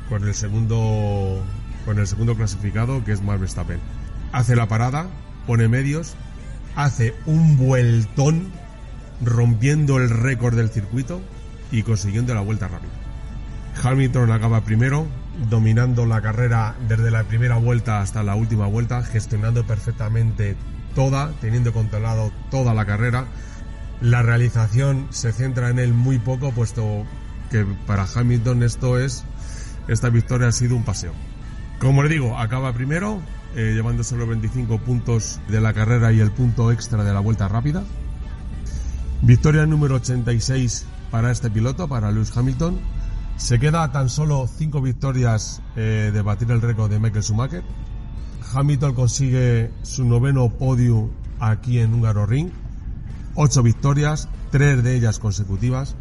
con 0.09 0.25
el 0.25 0.35
segundo 0.35 1.45
con 1.85 1.99
el 1.99 2.07
segundo 2.07 2.37
clasificado 2.37 3.05
que 3.05 3.12
es 3.12 3.23
Max 3.23 3.41
Verstappen. 3.41 3.81
Hace 4.33 4.57
la 4.57 4.69
parada, 4.69 5.09
pone 5.47 5.69
medios 5.69 6.15
hace 6.79 7.12
un 7.27 7.57
vueltón 7.57 8.53
rompiendo 9.21 9.99
el 9.99 10.11
récord 10.11 10.55
del 10.55 10.71
circuito 10.71 11.21
y 11.73 11.83
consiguiendo 11.83 12.35
la 12.35 12.41
vuelta 12.41 12.69
rápida. 12.69 12.93
Hamilton 13.83 14.31
acaba 14.31 14.61
primero, 14.62 15.07
dominando 15.50 16.07
la 16.07 16.21
carrera 16.21 16.77
desde 16.88 17.11
la 17.11 17.25
primera 17.25 17.57
vuelta 17.57 18.00
hasta 18.00 18.23
la 18.23 18.37
última 18.37 18.67
vuelta, 18.67 19.03
gestionando 19.03 19.67
perfectamente 19.67 20.55
toda, 20.95 21.33
teniendo 21.41 21.73
controlado 21.73 22.33
toda 22.50 22.75
la 22.75 22.87
carrera. 22.87 23.27
La 24.00 24.23
realización 24.23 25.09
se 25.11 25.33
centra 25.33 25.71
en 25.71 25.78
él 25.78 25.93
muy 25.93 26.19
poco, 26.19 26.52
puesto 26.52 27.05
que 27.50 27.67
para 27.87 28.05
Hamilton 28.05 28.62
esto 28.62 28.99
es, 28.99 29.25
esta 29.88 30.09
victoria 30.09 30.49
ha 30.49 30.52
sido 30.52 30.76
un 30.76 30.85
paseo. 30.85 31.12
Como 31.81 32.02
le 32.02 32.09
digo, 32.09 32.38
acaba 32.38 32.73
primero, 32.73 33.21
eh, 33.57 33.73
llevándose 33.75 34.17
los 34.17 34.28
25 34.28 34.78
puntos 34.78 35.40
de 35.49 35.61
la 35.61 35.73
carrera 35.73 36.12
y 36.12 36.21
el 36.21 36.31
punto 36.31 36.71
extra 36.71 37.02
de 37.02 37.12
la 37.12 37.21
vuelta 37.21 37.49
rápida. 37.49 37.85
Victoria 39.23 39.67
número 39.67 39.97
86 39.97 40.87
para 41.11 41.33
este 41.33 41.50
piloto, 41.50 41.88
para 41.88 42.12
Lewis 42.12 42.37
Hamilton. 42.37 42.78
Se 43.37 43.59
queda 43.59 43.90
tan 43.90 44.09
solo 44.09 44.49
5 44.49 44.81
victorias 44.81 45.62
eh, 45.76 46.11
de 46.12 46.23
batir 46.23 46.50
el 46.50 46.61
récord 46.61 46.90
de 46.90 46.99
Michael 46.99 47.23
Schumacher. 47.25 47.62
Hamilton 48.52 48.95
consigue 48.95 49.71
su 49.83 50.05
noveno 50.05 50.49
podio 50.50 51.11
aquí 51.40 51.78
en 51.78 51.95
Húngaro 51.95 52.26
Ring. 52.26 52.50
Ocho 53.40 53.62
victorias, 53.62 54.28
tres 54.50 54.83
de 54.83 54.97
ellas 54.97 55.21
consecutivas, 55.21 55.95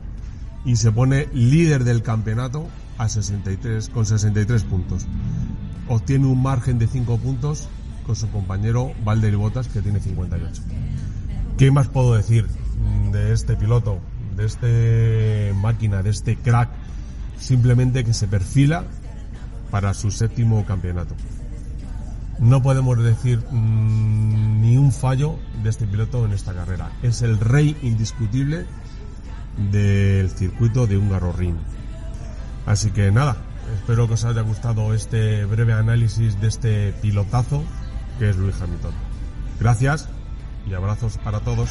y 0.66 0.78
se 0.78 0.92
pone 0.92 1.28
líder 1.34 1.84
del 1.84 2.02
campeonato 2.02 2.68
a 2.98 3.10
63, 3.10 3.90
con 3.90 4.08
63 4.08 4.64
puntos. 4.64 5.06
Obtiene 5.88 6.26
un 6.26 6.42
margen 6.42 6.80
de 6.80 6.88
5 6.88 7.18
puntos 7.20 7.70
con 8.08 8.16
su 8.16 8.28
compañero 8.32 8.92
Valder 9.06 9.38
Botas, 9.38 9.68
que 9.68 9.84
tiene 9.84 10.00
58. 10.00 10.64
¿Qué 11.60 11.70
más 11.70 11.88
puedo 11.90 12.16
decir 12.16 12.48
de 13.12 13.34
este 13.34 13.56
piloto, 13.56 14.00
de 14.36 14.46
este 14.46 15.54
máquina, 15.62 16.02
de 16.02 16.10
este 16.10 16.38
crack? 16.38 16.70
Simplemente 17.40 18.04
que 18.04 18.16
se 18.16 18.28
perfila 18.28 18.84
para 19.70 19.94
su 19.94 20.10
séptimo 20.10 20.66
campeonato. 20.66 21.14
No 22.40 22.62
podemos 22.62 23.02
decir 23.04 23.44
mmm, 23.50 24.62
ni 24.62 24.78
un 24.78 24.92
fallo 24.92 25.38
de 25.64 25.70
este 25.70 25.88
piloto 25.88 26.26
en 26.26 26.34
esta 26.34 26.54
carrera. 26.54 26.92
Es 27.02 27.22
el 27.22 27.40
rey 27.40 27.76
indiscutible 27.82 28.66
del 29.72 30.30
circuito 30.30 30.86
de 30.88 30.98
Húngaro 30.98 31.32
Ring. 31.32 31.58
Así 32.66 32.92
que 32.92 33.12
nada, 33.12 33.38
espero 33.76 34.08
que 34.08 34.14
os 34.14 34.26
haya 34.26 34.42
gustado 34.42 34.94
este 34.94 35.46
breve 35.46 35.74
análisis 35.74 36.40
de 36.40 36.48
este 36.48 36.94
pilotazo 37.02 37.64
que 38.20 38.30
es 38.30 38.38
Luis 38.38 38.56
Hamilton. 38.62 38.94
Gracias 39.60 40.08
y 40.70 40.74
abrazos 40.74 41.18
para 41.18 41.40
todos. 41.40 41.70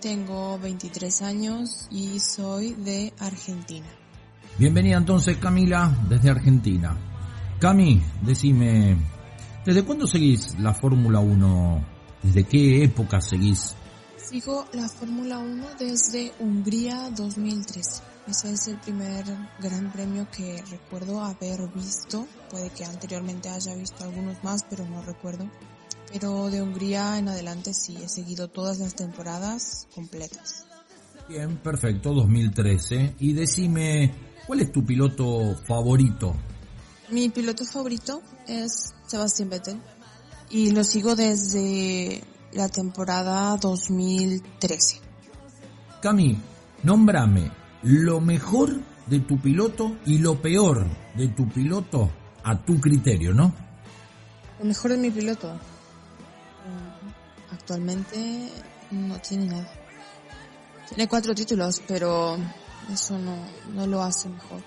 Tengo 0.00 0.58
23 0.58 1.22
años 1.22 1.88
y 1.90 2.20
soy 2.20 2.74
de 2.74 3.12
Argentina. 3.18 3.86
Bienvenida 4.58 4.96
entonces 4.96 5.36
Camila 5.38 5.96
desde 6.08 6.30
Argentina. 6.30 6.96
Cami, 7.58 8.02
decime, 8.22 8.96
¿desde 9.64 9.84
cuándo 9.84 10.06
seguís 10.06 10.58
la 10.60 10.74
Fórmula 10.74 11.20
1? 11.20 11.84
¿Desde 12.22 12.44
qué 12.44 12.84
época 12.84 13.20
seguís? 13.20 13.74
Sigo 14.16 14.66
la 14.72 14.88
Fórmula 14.88 15.38
1 15.38 15.66
desde 15.78 16.32
Hungría 16.40 17.10
2013. 17.10 18.02
Ese 18.26 18.52
es 18.52 18.68
el 18.68 18.78
primer 18.78 19.24
gran 19.60 19.92
premio 19.92 20.26
que 20.30 20.62
recuerdo 20.70 21.22
haber 21.22 21.68
visto. 21.74 22.26
Puede 22.50 22.70
que 22.70 22.84
anteriormente 22.84 23.50
haya 23.50 23.74
visto 23.74 24.02
algunos 24.02 24.42
más, 24.42 24.64
pero 24.68 24.86
no 24.86 25.02
recuerdo. 25.02 25.48
Pero 26.14 26.48
de 26.48 26.62
Hungría 26.62 27.18
en 27.18 27.28
adelante 27.28 27.74
sí, 27.74 27.96
he 28.00 28.08
seguido 28.08 28.46
todas 28.46 28.78
las 28.78 28.94
temporadas 28.94 29.88
completas. 29.92 30.64
Bien, 31.28 31.56
perfecto, 31.56 32.14
2013. 32.14 33.16
Y 33.18 33.32
decime, 33.32 34.14
¿cuál 34.46 34.60
es 34.60 34.70
tu 34.70 34.84
piloto 34.84 35.56
favorito? 35.66 36.36
Mi 37.10 37.30
piloto 37.30 37.64
favorito 37.64 38.22
es 38.46 38.94
Sebastián 39.08 39.50
Vettel 39.50 39.80
y 40.50 40.70
lo 40.70 40.84
sigo 40.84 41.16
desde 41.16 42.22
la 42.52 42.68
temporada 42.68 43.56
2013. 43.56 45.00
Cami, 46.00 46.38
nómbrame 46.84 47.50
lo 47.82 48.20
mejor 48.20 48.70
de 49.08 49.18
tu 49.18 49.40
piloto 49.40 49.98
y 50.06 50.18
lo 50.18 50.40
peor 50.40 50.86
de 51.16 51.26
tu 51.26 51.48
piloto 51.48 52.08
a 52.44 52.64
tu 52.64 52.80
criterio, 52.80 53.34
¿no? 53.34 53.52
Lo 54.60 54.66
mejor 54.66 54.92
de 54.92 54.98
mi 54.98 55.10
piloto. 55.10 55.58
Actualmente 57.52 58.50
no 58.90 59.18
tiene 59.20 59.46
nada. 59.46 59.70
Tiene 60.88 61.08
cuatro 61.08 61.34
títulos, 61.34 61.82
pero 61.86 62.36
eso 62.92 63.18
no, 63.18 63.36
no 63.72 63.86
lo 63.86 64.02
hace 64.02 64.28
mejor. 64.28 64.62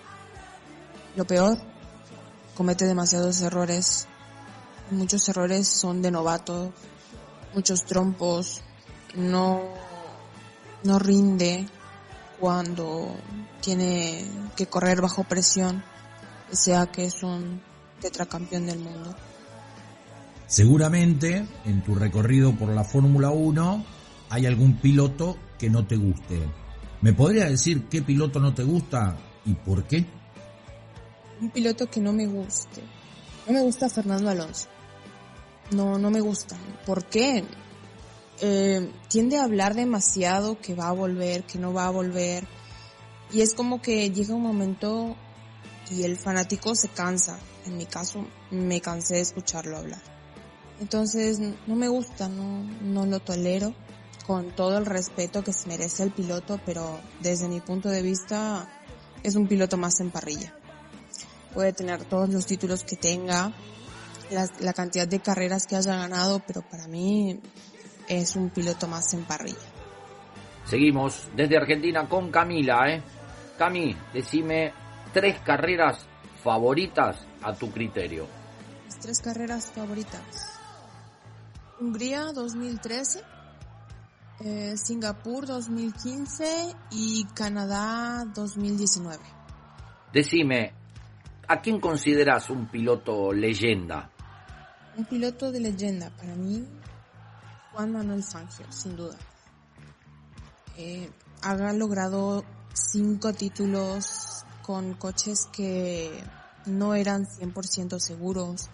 Lo 1.15 1.25
peor, 1.25 1.57
comete 2.55 2.85
demasiados 2.85 3.41
errores. 3.41 4.07
Muchos 4.91 5.27
errores 5.29 5.67
son 5.67 6.01
de 6.01 6.11
novato, 6.11 6.73
muchos 7.53 7.83
trompos, 7.85 8.61
no, 9.15 9.61
no 10.83 10.99
rinde, 10.99 11.67
cuando 12.39 13.15
tiene 13.61 14.25
que 14.55 14.67
correr 14.67 15.01
bajo 15.01 15.23
presión, 15.23 15.83
sea 16.51 16.87
que 16.87 17.05
es 17.05 17.23
un 17.23 17.61
tetracampeón 17.99 18.65
del 18.65 18.79
mundo. 18.79 19.15
Seguramente 20.47 21.45
en 21.65 21.83
tu 21.83 21.93
recorrido 21.93 22.55
por 22.55 22.69
la 22.69 22.85
Fórmula 22.85 23.31
1 23.31 23.85
hay 24.29 24.45
algún 24.45 24.77
piloto 24.77 25.37
que 25.59 25.69
no 25.69 25.85
te 25.85 25.97
guste. 25.97 26.39
¿Me 27.01 27.11
podría 27.11 27.49
decir 27.49 27.87
qué 27.89 28.01
piloto 28.01 28.39
no 28.39 28.53
te 28.53 28.63
gusta 28.63 29.17
y 29.45 29.53
por 29.53 29.83
qué? 29.83 30.05
Un 31.41 31.49
piloto 31.49 31.89
que 31.89 31.99
no 31.99 32.13
me 32.13 32.25
guste. 32.27 32.81
No 33.45 33.53
me 33.53 33.61
gusta 33.61 33.89
Fernando 33.89 34.29
Alonso. 34.29 34.67
No, 35.71 35.97
no 35.97 36.09
me 36.09 36.21
gusta. 36.21 36.55
¿Por 36.85 37.03
qué? 37.05 37.43
Eh, 38.39 38.89
tiende 39.09 39.37
a 39.37 39.43
hablar 39.43 39.75
demasiado 39.75 40.59
que 40.61 40.75
va 40.75 40.87
a 40.87 40.93
volver, 40.93 41.43
que 41.43 41.59
no 41.59 41.73
va 41.73 41.87
a 41.87 41.91
volver. 41.91 42.47
Y 43.33 43.41
es 43.41 43.53
como 43.53 43.81
que 43.81 44.11
llega 44.11 44.33
un 44.33 44.43
momento 44.43 45.17
y 45.91 46.03
el 46.03 46.15
fanático 46.15 46.73
se 46.73 46.87
cansa. 46.87 47.37
En 47.65 47.75
mi 47.75 47.85
caso, 47.85 48.25
me 48.49 48.79
cansé 48.79 49.15
de 49.15 49.21
escucharlo 49.21 49.75
hablar. 49.75 50.16
Entonces, 50.79 51.39
no 51.39 51.75
me 51.75 51.87
gusta, 51.87 52.29
no, 52.29 52.63
no 52.81 53.05
lo 53.05 53.19
tolero 53.19 53.73
con 54.25 54.51
todo 54.51 54.77
el 54.77 54.85
respeto 54.85 55.43
que 55.43 55.53
se 55.53 55.67
merece 55.67 56.03
el 56.03 56.11
piloto, 56.11 56.59
pero 56.65 56.99
desde 57.21 57.47
mi 57.47 57.61
punto 57.61 57.89
de 57.89 58.01
vista 58.01 58.67
es 59.23 59.35
un 59.35 59.47
piloto 59.47 59.77
más 59.77 59.99
en 60.01 60.11
parrilla. 60.11 60.53
Puede 61.53 61.73
tener 61.73 62.03
todos 62.03 62.29
los 62.29 62.45
títulos 62.45 62.83
que 62.83 62.97
tenga, 62.97 63.53
la, 64.29 64.49
la 64.59 64.73
cantidad 64.73 65.07
de 65.07 65.21
carreras 65.21 65.65
que 65.65 65.77
haya 65.77 65.95
ganado, 65.95 66.41
pero 66.45 66.61
para 66.61 66.87
mí 66.87 67.39
es 68.07 68.35
un 68.35 68.49
piloto 68.49 68.87
más 68.87 69.13
en 69.13 69.23
parrilla. 69.23 69.57
Seguimos 70.65 71.29
desde 71.35 71.57
Argentina 71.57 72.07
con 72.09 72.29
Camila, 72.29 72.93
¿eh? 72.93 73.01
Cami, 73.57 73.95
decime 74.13 74.73
tres 75.13 75.39
carreras 75.39 76.05
favoritas 76.43 77.25
a 77.41 77.53
tu 77.53 77.71
criterio. 77.71 78.27
Mis 78.85 78.99
tres 78.99 79.21
carreras 79.21 79.71
favoritas. 79.71 80.56
Hungría 81.79 82.31
2013, 82.33 83.23
Eh, 84.39 84.77
Singapur 84.77 85.47
2015 85.47 86.75
y 86.91 87.25
Canadá 87.33 88.23
2019. 88.35 89.17
Decime, 90.13 90.73
¿a 91.47 91.59
quién 91.59 91.79
consideras 91.79 92.51
un 92.51 92.67
piloto 92.67 93.33
leyenda? 93.33 94.11
Un 94.95 95.05
piloto 95.05 95.51
de 95.51 95.59
leyenda 95.59 96.11
para 96.11 96.35
mí, 96.35 96.67
Juan 97.73 97.93
Manuel 97.93 98.21
Fangio, 98.23 98.71
sin 98.71 98.95
duda. 98.95 99.17
Eh, 100.77 101.09
ha 101.41 101.73
logrado 101.73 102.43
cinco 102.73 103.33
títulos 103.33 104.45
con 104.61 104.93
coches 104.93 105.47
que 105.51 106.11
no 106.67 106.93
eran 106.93 107.25
100% 107.25 107.99
seguros. 107.99 108.69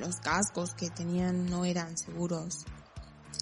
Los 0.00 0.16
cascos 0.16 0.74
que 0.74 0.88
tenían 0.88 1.46
no 1.46 1.66
eran 1.66 1.98
seguros. 1.98 2.64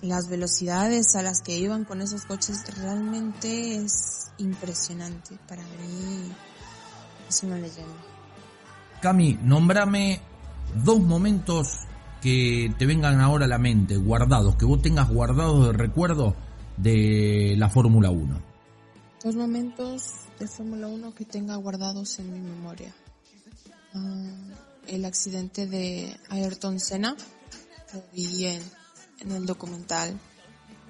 Las 0.02 0.28
velocidades 0.28 1.14
a 1.14 1.22
las 1.22 1.40
que 1.40 1.56
iban 1.56 1.84
con 1.84 2.02
esos 2.02 2.24
coches 2.24 2.64
realmente 2.76 3.76
es 3.76 4.32
impresionante. 4.38 5.38
Para 5.48 5.62
mí 5.62 6.32
es 7.28 7.42
una 7.44 7.56
leyenda. 7.58 7.94
Cami, 9.00 9.38
nómbrame 9.42 10.20
dos 10.84 11.00
momentos 11.00 11.86
que 12.20 12.74
te 12.76 12.86
vengan 12.86 13.20
ahora 13.20 13.44
a 13.44 13.48
la 13.48 13.58
mente, 13.58 13.96
guardados, 13.96 14.56
que 14.56 14.64
vos 14.64 14.82
tengas 14.82 15.08
guardados 15.08 15.68
de 15.68 15.72
recuerdo 15.72 16.34
de 16.76 17.54
la 17.56 17.68
Fórmula 17.68 18.10
1. 18.10 18.42
Dos 19.22 19.34
momentos 19.36 20.10
de 20.38 20.48
Fórmula 20.48 20.88
1 20.88 21.14
que 21.14 21.24
tenga 21.24 21.54
guardados 21.56 22.18
en 22.18 22.32
mi 22.32 22.40
memoria. 22.40 22.92
Ah, 23.94 24.67
el 24.88 25.04
accidente 25.04 25.66
de 25.66 26.16
Ayrton 26.30 26.80
Senna, 26.80 27.16
lo 27.94 28.02
vi 28.12 28.46
en, 28.46 28.62
el 29.30 29.46
documental 29.46 30.18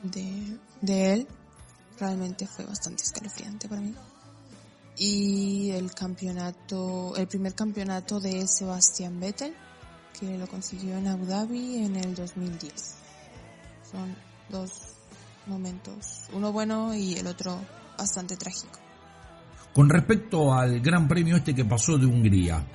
de, 0.03 0.59
de 0.81 1.13
él, 1.13 1.29
realmente 1.99 2.47
fue 2.47 2.65
bastante 2.65 3.03
escalofriante 3.03 3.69
para 3.69 3.81
mí. 3.81 3.95
Y 4.97 5.71
el 5.71 5.95
campeonato, 5.95 7.15
el 7.17 7.29
primer 7.29 7.55
campeonato 7.55 8.19
de 8.19 8.47
Sebastián 8.47 9.21
Vettel, 9.21 9.55
que 10.19 10.37
lo 10.37 10.47
consiguió 10.49 10.97
en 10.97 11.07
Abu 11.07 11.27
Dhabi 11.27 11.85
en 11.85 11.97
el 11.97 12.15
2010. 12.15 12.73
Son 13.91 14.17
dos 14.49 14.73
momentos, 15.47 16.25
uno 16.33 16.53
bueno 16.53 16.95
y 16.95 17.15
el 17.15 17.27
otro 17.27 17.61
bastante 17.97 18.37
trágico. 18.37 18.79
Con 19.73 19.89
respecto 19.89 20.53
al 20.53 20.81
Gran 20.81 21.07
Premio 21.07 21.37
este 21.37 21.55
que 21.55 21.65
pasó 21.65 21.99
de 21.99 22.07
Hungría, 22.07 22.67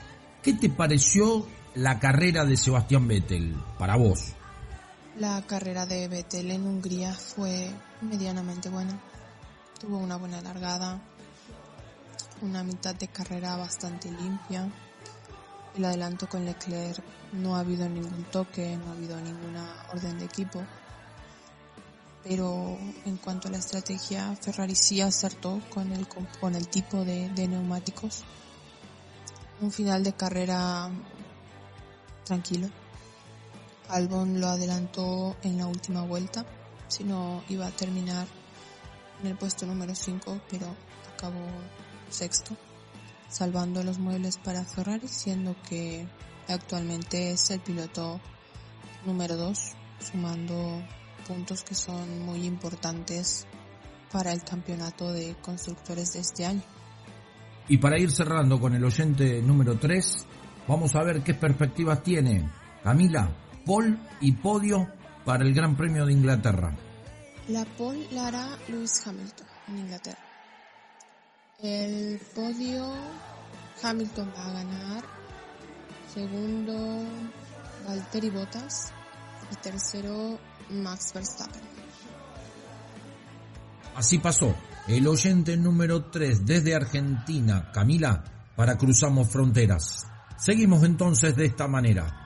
¿qué 0.44 0.54
te 0.54 0.70
pareció 0.70 1.48
la 1.74 2.00
carrera 2.00 2.46
de 2.46 2.58
Sebastián 2.58 3.08
Vettel 3.08 3.56
para 3.80 3.96
vos? 3.96 4.34
La 5.18 5.42
carrera 5.44 5.86
de 5.86 6.08
Vettel 6.08 6.52
en 6.52 6.66
Hungría 6.66 7.14
fue 7.14 7.72
medianamente 8.02 8.70
buena. 8.70 9.00
Tuvo 9.80 9.98
una 9.98 10.18
buena 10.18 10.42
largada, 10.42 11.02
una 12.42 12.64
mitad 12.64 12.94
de 12.96 13.08
carrera 13.08 13.56
bastante 13.56 14.12
limpia. 14.12 14.72
El 15.76 15.86
adelanto 15.86 16.28
con 16.28 16.46
Leclerc 16.46 17.04
no 17.32 17.56
ha 17.56 17.60
habido 17.60 17.90
ningún 17.90 18.26
toque, 18.26 18.78
no 18.78 18.92
ha 18.92 18.94
habido 18.94 19.20
ninguna 19.20 19.66
orden 19.92 20.20
de 20.20 20.26
equipo 20.26 20.64
pero 22.24 22.78
en 23.06 23.18
cuanto 23.18 23.48
a 23.48 23.52
la 23.52 23.58
estrategia, 23.58 24.36
Ferrari 24.40 24.76
sí 24.76 25.02
acertó 25.02 25.62
con 25.70 25.92
el, 25.92 26.08
con 26.40 26.56
el 26.56 26.68
tipo 26.68 27.04
de, 27.04 27.30
neumáticos. 27.48 28.24
Un 29.62 29.72
final 29.72 30.04
de 30.04 30.14
carrera 30.14 30.90
tranquilo. 32.26 32.70
Albon 33.90 34.40
lo 34.40 34.48
adelantó 34.48 35.36
en 35.44 35.58
la 35.58 35.68
última 35.68 36.04
vuelta, 36.04 36.46
si 36.88 37.04
no 37.04 37.44
iba 37.50 37.68
a 37.68 37.72
terminar 37.72 38.28
en 39.22 39.28
el 39.28 39.38
puesto 39.38 39.66
número 39.66 39.94
5, 39.94 40.42
pero 40.50 40.68
acabó 41.14 41.46
sexto, 42.10 42.56
salvando 43.30 43.84
los 43.84 44.00
muebles 44.00 44.38
para 44.38 44.64
Ferrari, 44.64 45.08
siendo 45.08 45.56
que 45.64 46.08
actualmente 46.48 47.32
es 47.32 47.50
el 47.52 47.60
piloto 47.60 48.20
número 49.06 49.38
2, 49.38 49.60
sumando 50.12 50.82
puntos 51.28 51.64
que 51.64 51.76
son 51.76 52.26
muy 52.26 52.46
importantes 52.46 53.46
para 54.12 54.32
el 54.34 54.44
campeonato 54.44 55.12
de 55.12 55.36
constructores 55.42 56.14
de 56.14 56.20
este 56.20 56.46
año. 56.46 56.64
Y 57.68 57.78
para 57.78 57.98
ir 57.98 58.12
cerrando 58.12 58.60
con 58.60 58.74
el 58.76 58.84
oyente 58.84 59.42
número 59.42 59.78
3, 59.78 60.26
vamos 60.68 60.96
a 60.96 61.04
ver 61.04 61.22
qué 61.22 61.34
perspectivas 61.34 62.04
tiene 62.04 62.50
Camila, 62.84 63.30
Paul 63.66 63.98
y 64.20 64.34
podio 64.34 64.88
para 65.26 65.44
el 65.46 65.54
Gran 65.54 65.76
Premio 65.76 66.06
de 66.06 66.14
Inglaterra. 66.14 66.76
La 67.48 67.66
Paul 67.66 68.06
la 68.12 68.28
hará 68.28 68.58
Lewis 68.68 69.06
Hamilton 69.06 69.48
en 69.70 69.78
Inglaterra. 69.78 70.20
El 71.62 72.20
podio 72.36 72.94
Hamilton 73.82 74.34
va 74.36 74.46
a 74.46 74.54
ganar. 74.54 75.04
Segundo 76.14 77.04
Valtteri 77.88 78.30
Bottas. 78.30 78.92
Y 79.52 79.56
tercero 79.58 80.40
Max 80.70 81.14
Verstappen. 81.14 81.62
Así 83.96 84.18
pasó. 84.20 84.56
El 84.88 85.08
oyente 85.08 85.56
número 85.56 86.06
3 86.06 86.46
desde 86.46 86.76
Argentina, 86.76 87.72
Camila, 87.72 88.24
para 88.56 88.78
Cruzamos 88.78 89.30
Fronteras. 89.30 90.06
Seguimos 90.38 90.84
entonces 90.84 91.36
de 91.38 91.46
esta 91.46 91.68
manera. 91.68 92.20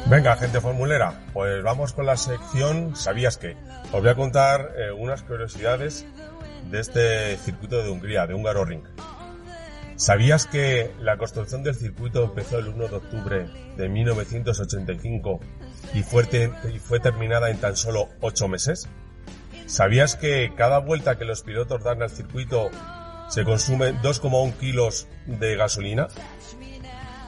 Venga, 0.05 0.35
gente 0.35 0.59
formulera, 0.59 1.23
pues 1.31 1.63
vamos 1.63 1.93
con 1.93 2.05
la 2.05 2.17
sección 2.17 2.93
¿Sabías 2.93 3.37
qué? 3.37 3.55
Os 3.93 4.01
voy 4.01 4.09
a 4.09 4.15
contar 4.15 4.73
eh, 4.77 4.91
unas 4.91 5.23
curiosidades 5.23 6.05
de 6.69 6.79
este 6.81 7.37
circuito 7.37 7.81
de 7.81 7.89
Hungría, 7.89 8.27
de 8.27 8.33
Húngaro 8.33 8.65
Ring. 8.65 8.83
¿Sabías 9.95 10.45
que 10.45 10.91
la 10.99 11.17
construcción 11.17 11.63
del 11.63 11.75
circuito 11.75 12.25
empezó 12.25 12.59
el 12.59 12.67
1 12.67 12.87
de 12.89 12.95
octubre 12.95 13.49
de 13.77 13.89
1985 13.89 15.39
y 15.93 16.03
fue, 16.03 16.27
y 16.73 16.79
fue 16.79 16.99
terminada 16.99 17.49
en 17.49 17.57
tan 17.59 17.77
solo 17.77 18.09
8 18.19 18.49
meses? 18.49 18.89
¿Sabías 19.67 20.17
que 20.17 20.51
cada 20.57 20.79
vuelta 20.79 21.17
que 21.17 21.23
los 21.23 21.43
pilotos 21.43 21.81
dan 21.81 22.01
al 22.01 22.09
circuito 22.09 22.69
se 23.29 23.45
consume 23.45 23.93
2,1 24.01 24.53
kilos 24.57 25.07
de 25.27 25.55
gasolina? 25.55 26.09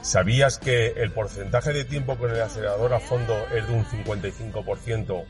¿Sabías 0.06 0.58
que 0.60 0.92
el 0.98 1.10
porcentaje 1.10 1.72
de 1.72 1.84
tiempo 1.84 2.16
con 2.16 2.30
el 2.30 2.40
acelerador 2.40 2.94
a 2.94 3.00
fondo 3.00 3.34
es 3.52 3.66
de 3.66 3.74
un 3.74 3.84
55% 3.84 5.24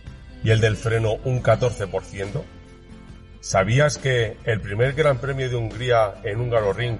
y 0.45 0.51
el 0.51 0.61
del 0.61 0.77
freno 0.77 1.15
un 1.25 1.43
14%? 1.43 2.43
¿Sabías 3.41 3.97
que 3.97 4.37
el 4.45 4.61
primer 4.61 4.93
Gran 4.93 5.17
Premio 5.17 5.49
de 5.49 5.57
Hungría 5.57 6.17
en 6.25 6.43
Húngaro 6.43 6.75
Ring 6.75 6.99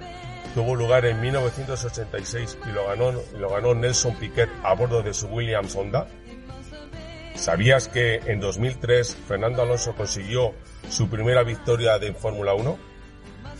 tuvo 0.55 0.75
lugar 0.75 1.05
en 1.05 1.21
1986 1.21 2.57
y 2.67 2.71
lo 2.71 2.87
ganó, 2.87 3.11
lo 3.37 3.49
ganó 3.51 3.75
Nelson 3.75 4.15
Piquet 4.15 4.49
a 4.63 4.73
bordo 4.73 5.03
de 5.03 5.13
su 5.13 5.27
Williams 5.27 5.75
Honda? 5.75 6.07
¿Sabías 7.35 7.89
que 7.89 8.15
en 8.25 8.39
2003 8.39 9.15
Fernando 9.27 9.61
Alonso 9.61 9.93
consiguió 9.93 10.55
su 10.89 11.11
primera 11.11 11.43
victoria 11.43 11.99
de 11.99 12.11
Fórmula 12.13 12.55
1? 12.55 12.75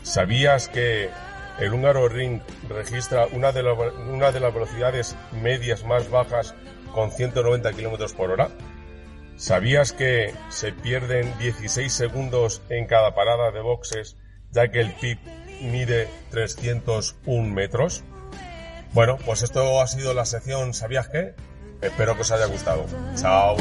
¿Sabías 0.01 0.69
que 0.69 1.11
el 1.59 1.73
húngaro 1.73 2.07
Ring 2.07 2.41
registra 2.69 3.27
una 3.31 3.51
de, 3.51 3.63
las 3.63 4.53
velocidades 4.53 5.15
medias 5.31 5.83
más 5.83 6.09
bajas 6.09 6.55
con 6.93 7.11
190 7.11 7.73
km 7.73 8.13
por 8.13 8.31
hora? 8.31 8.49
¿Sabías 9.35 9.91
que 9.91 10.33
se 10.49 10.71
pierden 10.71 11.37
16 11.37 11.91
segundos 11.91 12.61
en 12.69 12.87
cada 12.87 13.13
parada 13.13 13.51
de 13.51 13.61
boxes 13.61 14.17
ya 14.51 14.69
que 14.69 14.79
el 14.79 14.93
PIB 14.93 15.19
mide 15.61 16.07
301 16.31 17.53
metros? 17.53 18.03
Bueno, 18.93 19.17
pues 19.25 19.43
esto 19.43 19.81
ha 19.81 19.87
sido 19.87 20.13
la 20.13 20.25
sección 20.25 20.73
¿Sabías 20.73 21.09
qué? 21.09 21.35
Espero 21.81 22.15
que 22.15 22.21
os 22.21 22.31
haya 22.31 22.45
gustado. 22.45 22.85
Chao. 23.15 23.57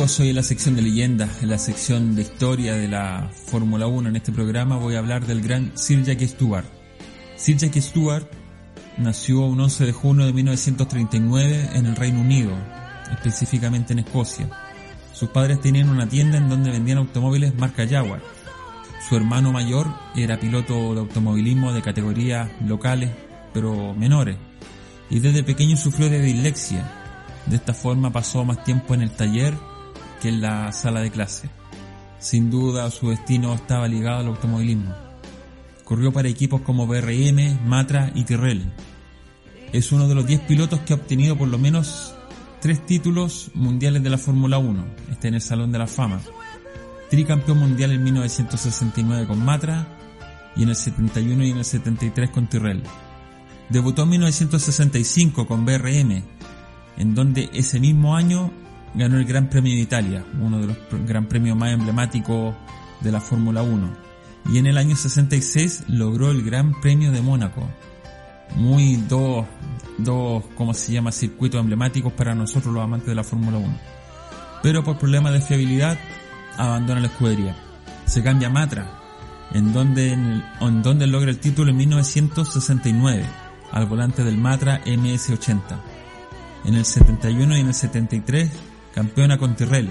Amigos, 0.00 0.16
soy 0.16 0.30
en 0.30 0.36
la 0.36 0.42
sección 0.42 0.76
de 0.76 0.82
leyendas, 0.82 1.42
en 1.42 1.50
la 1.50 1.58
sección 1.58 2.14
de 2.14 2.22
historia 2.22 2.72
de 2.72 2.88
la 2.88 3.30
Fórmula 3.46 3.86
1. 3.86 4.08
En 4.08 4.16
este 4.16 4.32
programa 4.32 4.78
voy 4.78 4.94
a 4.94 4.98
hablar 4.98 5.26
del 5.26 5.42
gran 5.42 5.76
Sir 5.76 6.02
Jackie 6.02 6.26
Stewart. 6.26 6.64
Sir 7.36 7.58
Jackie 7.58 7.82
Stewart 7.82 8.26
nació 8.96 9.40
un 9.40 9.60
11 9.60 9.84
de 9.84 9.92
junio 9.92 10.24
de 10.24 10.32
1939 10.32 11.70
en 11.74 11.84
el 11.84 11.96
Reino 11.96 12.20
Unido, 12.20 12.52
específicamente 13.12 13.92
en 13.92 13.98
Escocia. 13.98 14.48
Sus 15.12 15.28
padres 15.28 15.60
tenían 15.60 15.90
una 15.90 16.08
tienda 16.08 16.38
en 16.38 16.48
donde 16.48 16.70
vendían 16.70 16.96
automóviles 16.96 17.54
marca 17.56 17.86
Jaguar. 17.86 18.22
Su 19.06 19.16
hermano 19.16 19.52
mayor 19.52 19.86
era 20.16 20.40
piloto 20.40 20.94
de 20.94 21.00
automovilismo 21.00 21.74
de 21.74 21.82
categorías 21.82 22.48
locales, 22.64 23.10
pero 23.52 23.92
menores, 23.92 24.38
y 25.10 25.18
desde 25.18 25.42
pequeño 25.42 25.76
sufrió 25.76 26.08
de 26.08 26.22
dislexia. 26.22 26.90
De 27.44 27.56
esta 27.56 27.74
forma 27.74 28.10
pasó 28.10 28.46
más 28.46 28.64
tiempo 28.64 28.94
en 28.94 29.02
el 29.02 29.10
taller 29.10 29.52
que 30.20 30.28
en 30.28 30.40
la 30.40 30.72
sala 30.72 31.00
de 31.00 31.10
clase. 31.10 31.50
Sin 32.18 32.50
duda 32.50 32.90
su 32.90 33.10
destino 33.10 33.54
estaba 33.54 33.88
ligado 33.88 34.20
al 34.20 34.26
automovilismo. 34.26 34.94
Corrió 35.84 36.12
para 36.12 36.28
equipos 36.28 36.60
como 36.60 36.86
BRM, 36.86 37.66
Matra 37.66 38.12
y 38.14 38.24
Tyrrell. 38.24 38.72
Es 39.72 39.90
uno 39.92 40.06
de 40.06 40.14
los 40.14 40.26
10 40.26 40.40
pilotos 40.42 40.80
que 40.80 40.92
ha 40.92 40.96
obtenido 40.96 41.36
por 41.36 41.48
lo 41.48 41.58
menos 41.58 42.14
3 42.60 42.86
títulos 42.86 43.50
mundiales 43.54 44.02
de 44.02 44.10
la 44.10 44.18
Fórmula 44.18 44.58
1. 44.58 44.84
Está 45.10 45.28
en 45.28 45.34
el 45.34 45.40
Salón 45.40 45.72
de 45.72 45.78
la 45.78 45.86
Fama. 45.86 46.20
Tricampeón 47.08 47.58
mundial 47.58 47.92
en 47.92 48.04
1969 48.04 49.26
con 49.26 49.44
Matra 49.44 49.88
y 50.54 50.62
en 50.62 50.68
el 50.68 50.76
71 50.76 51.44
y 51.44 51.50
en 51.50 51.58
el 51.58 51.64
73 51.64 52.30
con 52.30 52.48
Tyrrell. 52.48 52.82
Debutó 53.68 54.02
en 54.02 54.10
1965 54.10 55.46
con 55.46 55.64
BRM, 55.64 56.22
en 56.98 57.14
donde 57.14 57.48
ese 57.52 57.80
mismo 57.80 58.14
año 58.14 58.52
ganó 58.94 59.18
el 59.18 59.24
Gran 59.24 59.48
Premio 59.48 59.74
de 59.74 59.80
Italia, 59.80 60.24
uno 60.40 60.60
de 60.60 60.66
los 60.66 60.76
gran 61.06 61.26
premios 61.26 61.56
más 61.56 61.72
emblemáticos 61.72 62.54
de 63.00 63.12
la 63.12 63.20
Fórmula 63.20 63.62
1 63.62 64.10
y 64.48 64.58
en 64.58 64.66
el 64.66 64.78
año 64.78 64.96
66 64.96 65.84
logró 65.88 66.30
el 66.30 66.42
Gran 66.42 66.80
Premio 66.80 67.12
de 67.12 67.20
Mónaco. 67.20 67.68
Muy 68.56 68.96
dos, 68.96 69.46
dos, 69.98 70.44
¿cómo 70.56 70.74
se 70.74 70.92
llama?, 70.92 71.12
circuitos 71.12 71.60
emblemáticos 71.60 72.12
para 72.12 72.34
nosotros 72.34 72.74
los 72.74 72.82
amantes 72.82 73.08
de 73.08 73.14
la 73.14 73.24
Fórmula 73.24 73.58
1. 73.58 73.68
Pero 74.62 74.82
por 74.82 74.98
problemas 74.98 75.32
de 75.32 75.40
fiabilidad 75.40 75.98
abandona 76.56 77.00
la 77.00 77.06
escudería. 77.06 77.56
Se 78.06 78.22
cambia 78.22 78.48
a 78.48 78.50
Matra, 78.50 78.90
en 79.52 79.72
donde, 79.72 80.12
en 80.12 80.82
donde 80.82 81.06
logra 81.06 81.30
el 81.30 81.38
título 81.38 81.70
en 81.70 81.76
1969, 81.76 83.24
al 83.70 83.86
volante 83.86 84.24
del 84.24 84.36
Matra 84.36 84.82
MS80. 84.84 85.80
En 86.64 86.74
el 86.74 86.84
71 86.84 87.56
y 87.56 87.60
en 87.60 87.68
el 87.68 87.74
73 87.74 88.50
campeona 88.94 89.38
con 89.38 89.56
Tyrrell, 89.56 89.90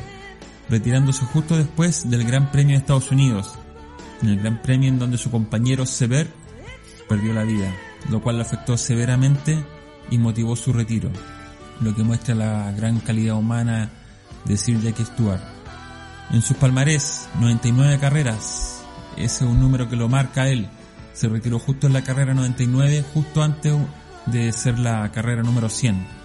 retirándose 0.70 1.26
justo 1.26 1.58
después 1.58 2.10
del 2.10 2.24
Gran 2.26 2.52
Premio 2.52 2.76
de 2.76 2.80
Estados 2.80 3.12
Unidos, 3.12 3.56
en 4.22 4.30
el 4.30 4.40
Gran 4.40 4.62
Premio 4.62 4.90
en 4.90 5.00
donde 5.00 5.18
su 5.18 5.32
compañero 5.32 5.86
Sever 5.86 6.28
perdió 7.08 7.34
la 7.34 7.44
vida, 7.44 7.74
lo 8.10 8.22
cual 8.22 8.38
le 8.38 8.44
afectó 8.44 8.78
severamente 8.78 9.64
y 10.12 10.18
motivó 10.18 10.56
su 10.56 10.74
retiro, 10.74 11.10
lo 11.82 11.96
que 11.96 12.04
muestra 12.04 12.36
la 12.36 12.72
gran 12.72 13.00
calidad 13.00 13.36
humana 13.36 13.90
de 14.46 14.58
Sir 14.58 14.80
Jackie 14.82 15.06
Stewart. 15.06 15.42
En 16.32 16.42
sus 16.42 16.58
palmarés, 16.58 17.28
99 17.40 17.98
carreras, 18.00 18.84
ese 19.18 19.44
es 19.44 19.50
un 19.50 19.60
número 19.60 19.90
que 19.90 19.96
lo 19.96 20.08
marca 20.08 20.48
él, 20.48 20.70
se 21.14 21.28
retiró 21.28 21.60
justo 21.60 21.88
en 21.88 21.94
la 21.94 22.04
carrera 22.04 22.34
99, 22.34 23.04
justo 23.14 23.44
antes 23.44 23.76
de 24.28 24.52
ser 24.52 24.80
la 24.80 25.12
carrera 25.12 25.42
número 25.42 25.68
100. 25.68 26.19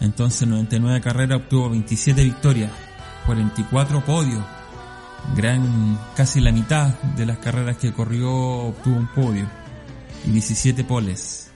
Entonces 0.00 0.46
99 0.46 1.00
carreras 1.00 1.40
obtuvo 1.40 1.70
27 1.70 2.22
victorias, 2.22 2.70
44 3.26 4.04
podios, 4.04 4.44
gran 5.34 5.98
casi 6.14 6.40
la 6.40 6.52
mitad 6.52 6.88
de 7.16 7.26
las 7.26 7.38
carreras 7.38 7.76
que 7.78 7.92
corrió 7.92 8.30
obtuvo 8.30 8.96
un 8.96 9.08
podio 9.08 9.48
y 10.26 10.30
17 10.30 10.84
poles. 10.84 11.50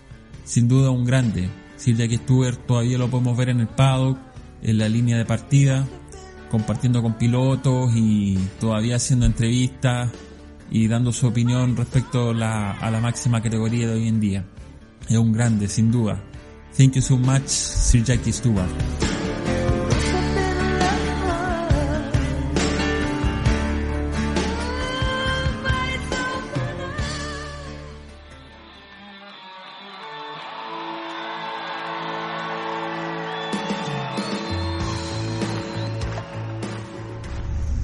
Sin 0.44 0.68
duda 0.68 0.90
un 0.90 1.04
grande. 1.04 1.50
Sir 1.76 1.96
Jackie 1.96 2.18
Stewart 2.18 2.58
todavía 2.66 2.98
lo 2.98 3.08
podemos 3.08 3.36
ver 3.36 3.50
en 3.50 3.60
el 3.60 3.68
paddock, 3.68 4.18
en 4.62 4.78
la 4.78 4.88
línea 4.88 5.16
de 5.16 5.24
partida, 5.24 5.86
compartiendo 6.50 7.02
con 7.02 7.14
pilotos 7.14 7.92
y 7.94 8.36
todavía 8.58 8.96
haciendo 8.96 9.26
entrevistas 9.26 10.10
y 10.70 10.88
dando 10.88 11.12
su 11.12 11.26
opinión 11.26 11.76
respecto 11.76 12.34
la, 12.34 12.72
a 12.72 12.90
la 12.90 13.00
máxima 13.00 13.40
categoría 13.40 13.88
de 13.88 13.94
hoy 13.94 14.08
en 14.08 14.20
día. 14.20 14.44
Es 15.08 15.16
un 15.16 15.32
grande, 15.32 15.68
sin 15.68 15.90
duda. 15.90 16.22
Thank 16.72 16.94
you 16.94 17.02
so 17.02 17.16
much, 17.16 17.48
Sir 17.48 18.02
Jackie 18.02 18.32
Stewart. 18.32 18.68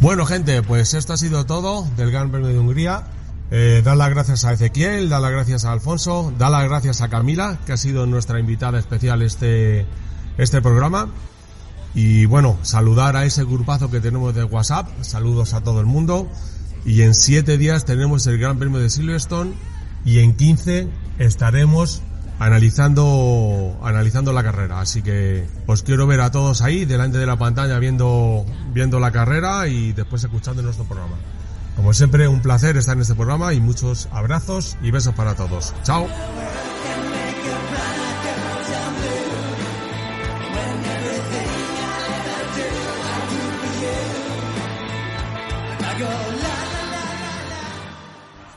Bueno, 0.06 0.24
gente, 0.24 0.62
pues 0.62 0.94
esto 0.94 1.14
ha 1.14 1.16
sido 1.16 1.46
todo 1.46 1.84
del 1.96 2.12
Gran 2.12 2.30
Premio 2.30 2.46
de 2.46 2.58
Hungría. 2.58 3.15
Eh, 3.50 3.82
dar 3.84 3.96
las 3.96 4.10
gracias 4.10 4.44
a 4.44 4.52
Ezequiel, 4.52 5.08
dar 5.08 5.20
las 5.20 5.30
gracias 5.30 5.64
a 5.64 5.72
Alfonso, 5.72 6.32
dar 6.36 6.50
las 6.50 6.64
gracias 6.64 7.00
a 7.00 7.08
Camila, 7.08 7.58
que 7.64 7.72
ha 7.72 7.76
sido 7.76 8.06
nuestra 8.06 8.40
invitada 8.40 8.78
especial 8.78 9.22
este, 9.22 9.86
este 10.36 10.60
programa. 10.60 11.08
Y 11.94 12.26
bueno, 12.26 12.58
saludar 12.62 13.16
a 13.16 13.24
ese 13.24 13.44
grupazo 13.44 13.90
que 13.90 14.00
tenemos 14.00 14.34
de 14.34 14.44
WhatsApp. 14.44 14.88
Saludos 15.00 15.54
a 15.54 15.62
todo 15.62 15.80
el 15.80 15.86
mundo. 15.86 16.28
Y 16.84 17.02
en 17.02 17.14
siete 17.14 17.56
días 17.56 17.84
tenemos 17.84 18.26
el 18.26 18.38
Gran 18.38 18.58
Premio 18.58 18.80
de 18.80 18.90
Silverstone. 18.90 19.54
Y 20.04 20.18
en 20.18 20.36
15 20.36 20.88
estaremos 21.18 22.02
analizando, 22.38 23.78
analizando 23.82 24.32
la 24.32 24.42
carrera. 24.42 24.80
Así 24.80 25.02
que 25.02 25.46
os 25.66 25.82
quiero 25.82 26.06
ver 26.06 26.20
a 26.20 26.30
todos 26.30 26.62
ahí, 26.62 26.84
delante 26.84 27.18
de 27.18 27.26
la 27.26 27.38
pantalla, 27.38 27.78
viendo, 27.78 28.44
viendo 28.74 29.00
la 29.00 29.10
carrera 29.10 29.66
y 29.68 29.92
después 29.92 30.22
escuchando 30.22 30.62
nuestro 30.62 30.84
programa. 30.84 31.16
Como 31.76 31.92
siempre, 31.92 32.26
un 32.26 32.40
placer 32.40 32.76
estar 32.76 32.96
en 32.96 33.02
este 33.02 33.14
programa 33.14 33.52
y 33.52 33.60
muchos 33.60 34.08
abrazos 34.10 34.76
y 34.82 34.90
besos 34.90 35.14
para 35.14 35.34
todos. 35.34 35.74
Chao. 35.84 36.08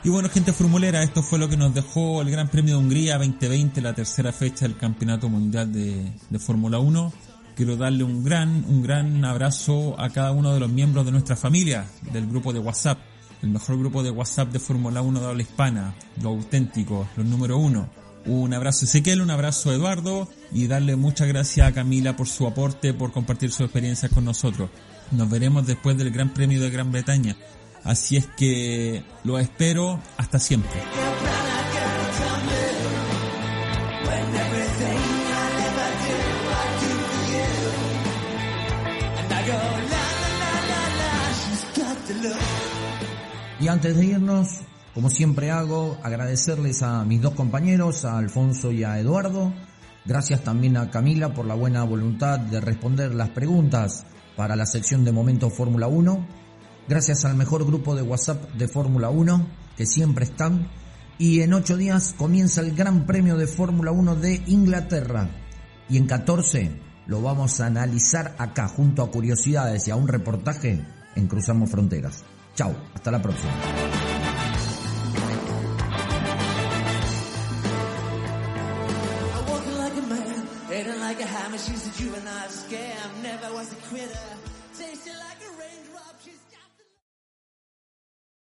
Y 0.02 0.08
bueno, 0.08 0.30
gente 0.30 0.54
formulera, 0.54 1.02
esto 1.02 1.22
fue 1.22 1.38
lo 1.38 1.50
que 1.50 1.58
nos 1.58 1.74
dejó 1.74 2.22
el 2.22 2.30
Gran 2.30 2.48
Premio 2.48 2.76
de 2.76 2.80
Hungría 2.80 3.18
2020, 3.18 3.82
la 3.82 3.92
tercera 3.92 4.32
fecha 4.32 4.66
del 4.66 4.78
Campeonato 4.78 5.28
Mundial 5.28 5.70
de, 5.70 6.38
Fórmula 6.38 6.78
1. 6.78 7.12
Quiero 7.54 7.76
darle 7.76 8.02
un 8.04 8.24
gran, 8.24 8.64
un 8.66 8.82
gran 8.82 9.22
abrazo 9.26 10.00
a 10.00 10.08
cada 10.08 10.32
uno 10.32 10.54
de 10.54 10.60
los 10.60 10.70
miembros 10.70 11.04
de 11.04 11.12
nuestra 11.12 11.36
familia, 11.36 11.84
del 12.14 12.26
grupo 12.26 12.54
de 12.54 12.60
WhatsApp, 12.60 12.98
el 13.42 13.50
mejor 13.50 13.78
grupo 13.78 14.02
de 14.02 14.10
WhatsApp 14.10 14.52
de 14.52 14.58
Fórmula 14.58 15.02
1 15.02 15.20
de 15.20 15.26
habla 15.26 15.42
hispana, 15.42 15.94
los 16.16 16.26
auténticos, 16.26 17.06
los 17.16 17.26
número 17.26 17.58
uno. 17.58 17.88
Un 18.26 18.52
abrazo 18.52 18.84
Ezequiel, 18.84 19.22
un 19.22 19.30
abrazo 19.30 19.72
Eduardo 19.72 20.28
y 20.52 20.66
darle 20.66 20.96
muchas 20.96 21.28
gracias 21.28 21.66
a 21.66 21.72
Camila 21.72 22.16
por 22.16 22.28
su 22.28 22.46
aporte, 22.46 22.92
por 22.92 23.12
compartir 23.12 23.50
su 23.50 23.64
experiencia 23.64 24.08
con 24.08 24.24
nosotros. 24.24 24.68
Nos 25.10 25.30
veremos 25.30 25.66
después 25.66 25.96
del 25.96 26.10
Gran 26.10 26.34
Premio 26.34 26.60
de 26.60 26.70
Gran 26.70 26.92
Bretaña. 26.92 27.36
Así 27.82 28.16
es 28.16 28.26
que 28.26 29.02
lo 29.24 29.38
espero 29.38 30.00
hasta 30.18 30.38
siempre. 30.38 30.80
Y 43.60 43.68
antes 43.68 43.94
de 43.94 44.06
irnos, 44.06 44.62
como 44.94 45.10
siempre 45.10 45.50
hago, 45.50 45.98
agradecerles 46.02 46.82
a 46.82 47.04
mis 47.04 47.20
dos 47.20 47.34
compañeros, 47.34 48.06
a 48.06 48.16
Alfonso 48.16 48.72
y 48.72 48.84
a 48.84 48.98
Eduardo. 48.98 49.52
Gracias 50.06 50.42
también 50.42 50.78
a 50.78 50.90
Camila 50.90 51.34
por 51.34 51.44
la 51.44 51.54
buena 51.54 51.84
voluntad 51.84 52.38
de 52.38 52.58
responder 52.62 53.14
las 53.14 53.28
preguntas 53.28 54.06
para 54.34 54.56
la 54.56 54.64
sección 54.64 55.04
de 55.04 55.12
Momento 55.12 55.50
Fórmula 55.50 55.88
1. 55.88 56.26
Gracias 56.88 57.26
al 57.26 57.34
mejor 57.36 57.66
grupo 57.66 57.94
de 57.94 58.00
WhatsApp 58.00 58.50
de 58.54 58.66
Fórmula 58.66 59.10
1, 59.10 59.46
que 59.76 59.84
siempre 59.84 60.24
están. 60.24 60.70
Y 61.18 61.42
en 61.42 61.52
ocho 61.52 61.76
días 61.76 62.14
comienza 62.16 62.62
el 62.62 62.74
Gran 62.74 63.04
Premio 63.04 63.36
de 63.36 63.46
Fórmula 63.46 63.92
1 63.92 64.16
de 64.16 64.42
Inglaterra. 64.46 65.28
Y 65.90 65.98
en 65.98 66.06
14 66.06 66.80
lo 67.06 67.20
vamos 67.20 67.60
a 67.60 67.66
analizar 67.66 68.34
acá, 68.38 68.68
junto 68.68 69.02
a 69.02 69.10
curiosidades 69.10 69.86
y 69.86 69.90
a 69.90 69.96
un 69.96 70.08
reportaje 70.08 70.82
en 71.14 71.26
Cruzamos 71.26 71.70
Fronteras. 71.70 72.24
Chao, 72.60 72.76
hasta 72.94 73.10
la 73.10 73.22
próxima. 73.22 73.52
Like 81.10 81.22
a 81.22 81.26
hammer, 81.26 81.58
she's 81.58 81.86
a 81.88 81.90
juvenile 81.98 82.50
scam. 82.50 83.22
Never 83.22 83.52
was 83.54 83.72
a 83.72 83.76
quitter. 83.88 84.26
Tasted 84.78 85.16
like 85.26 85.40
a 85.42 85.50
ranger. 85.58 85.89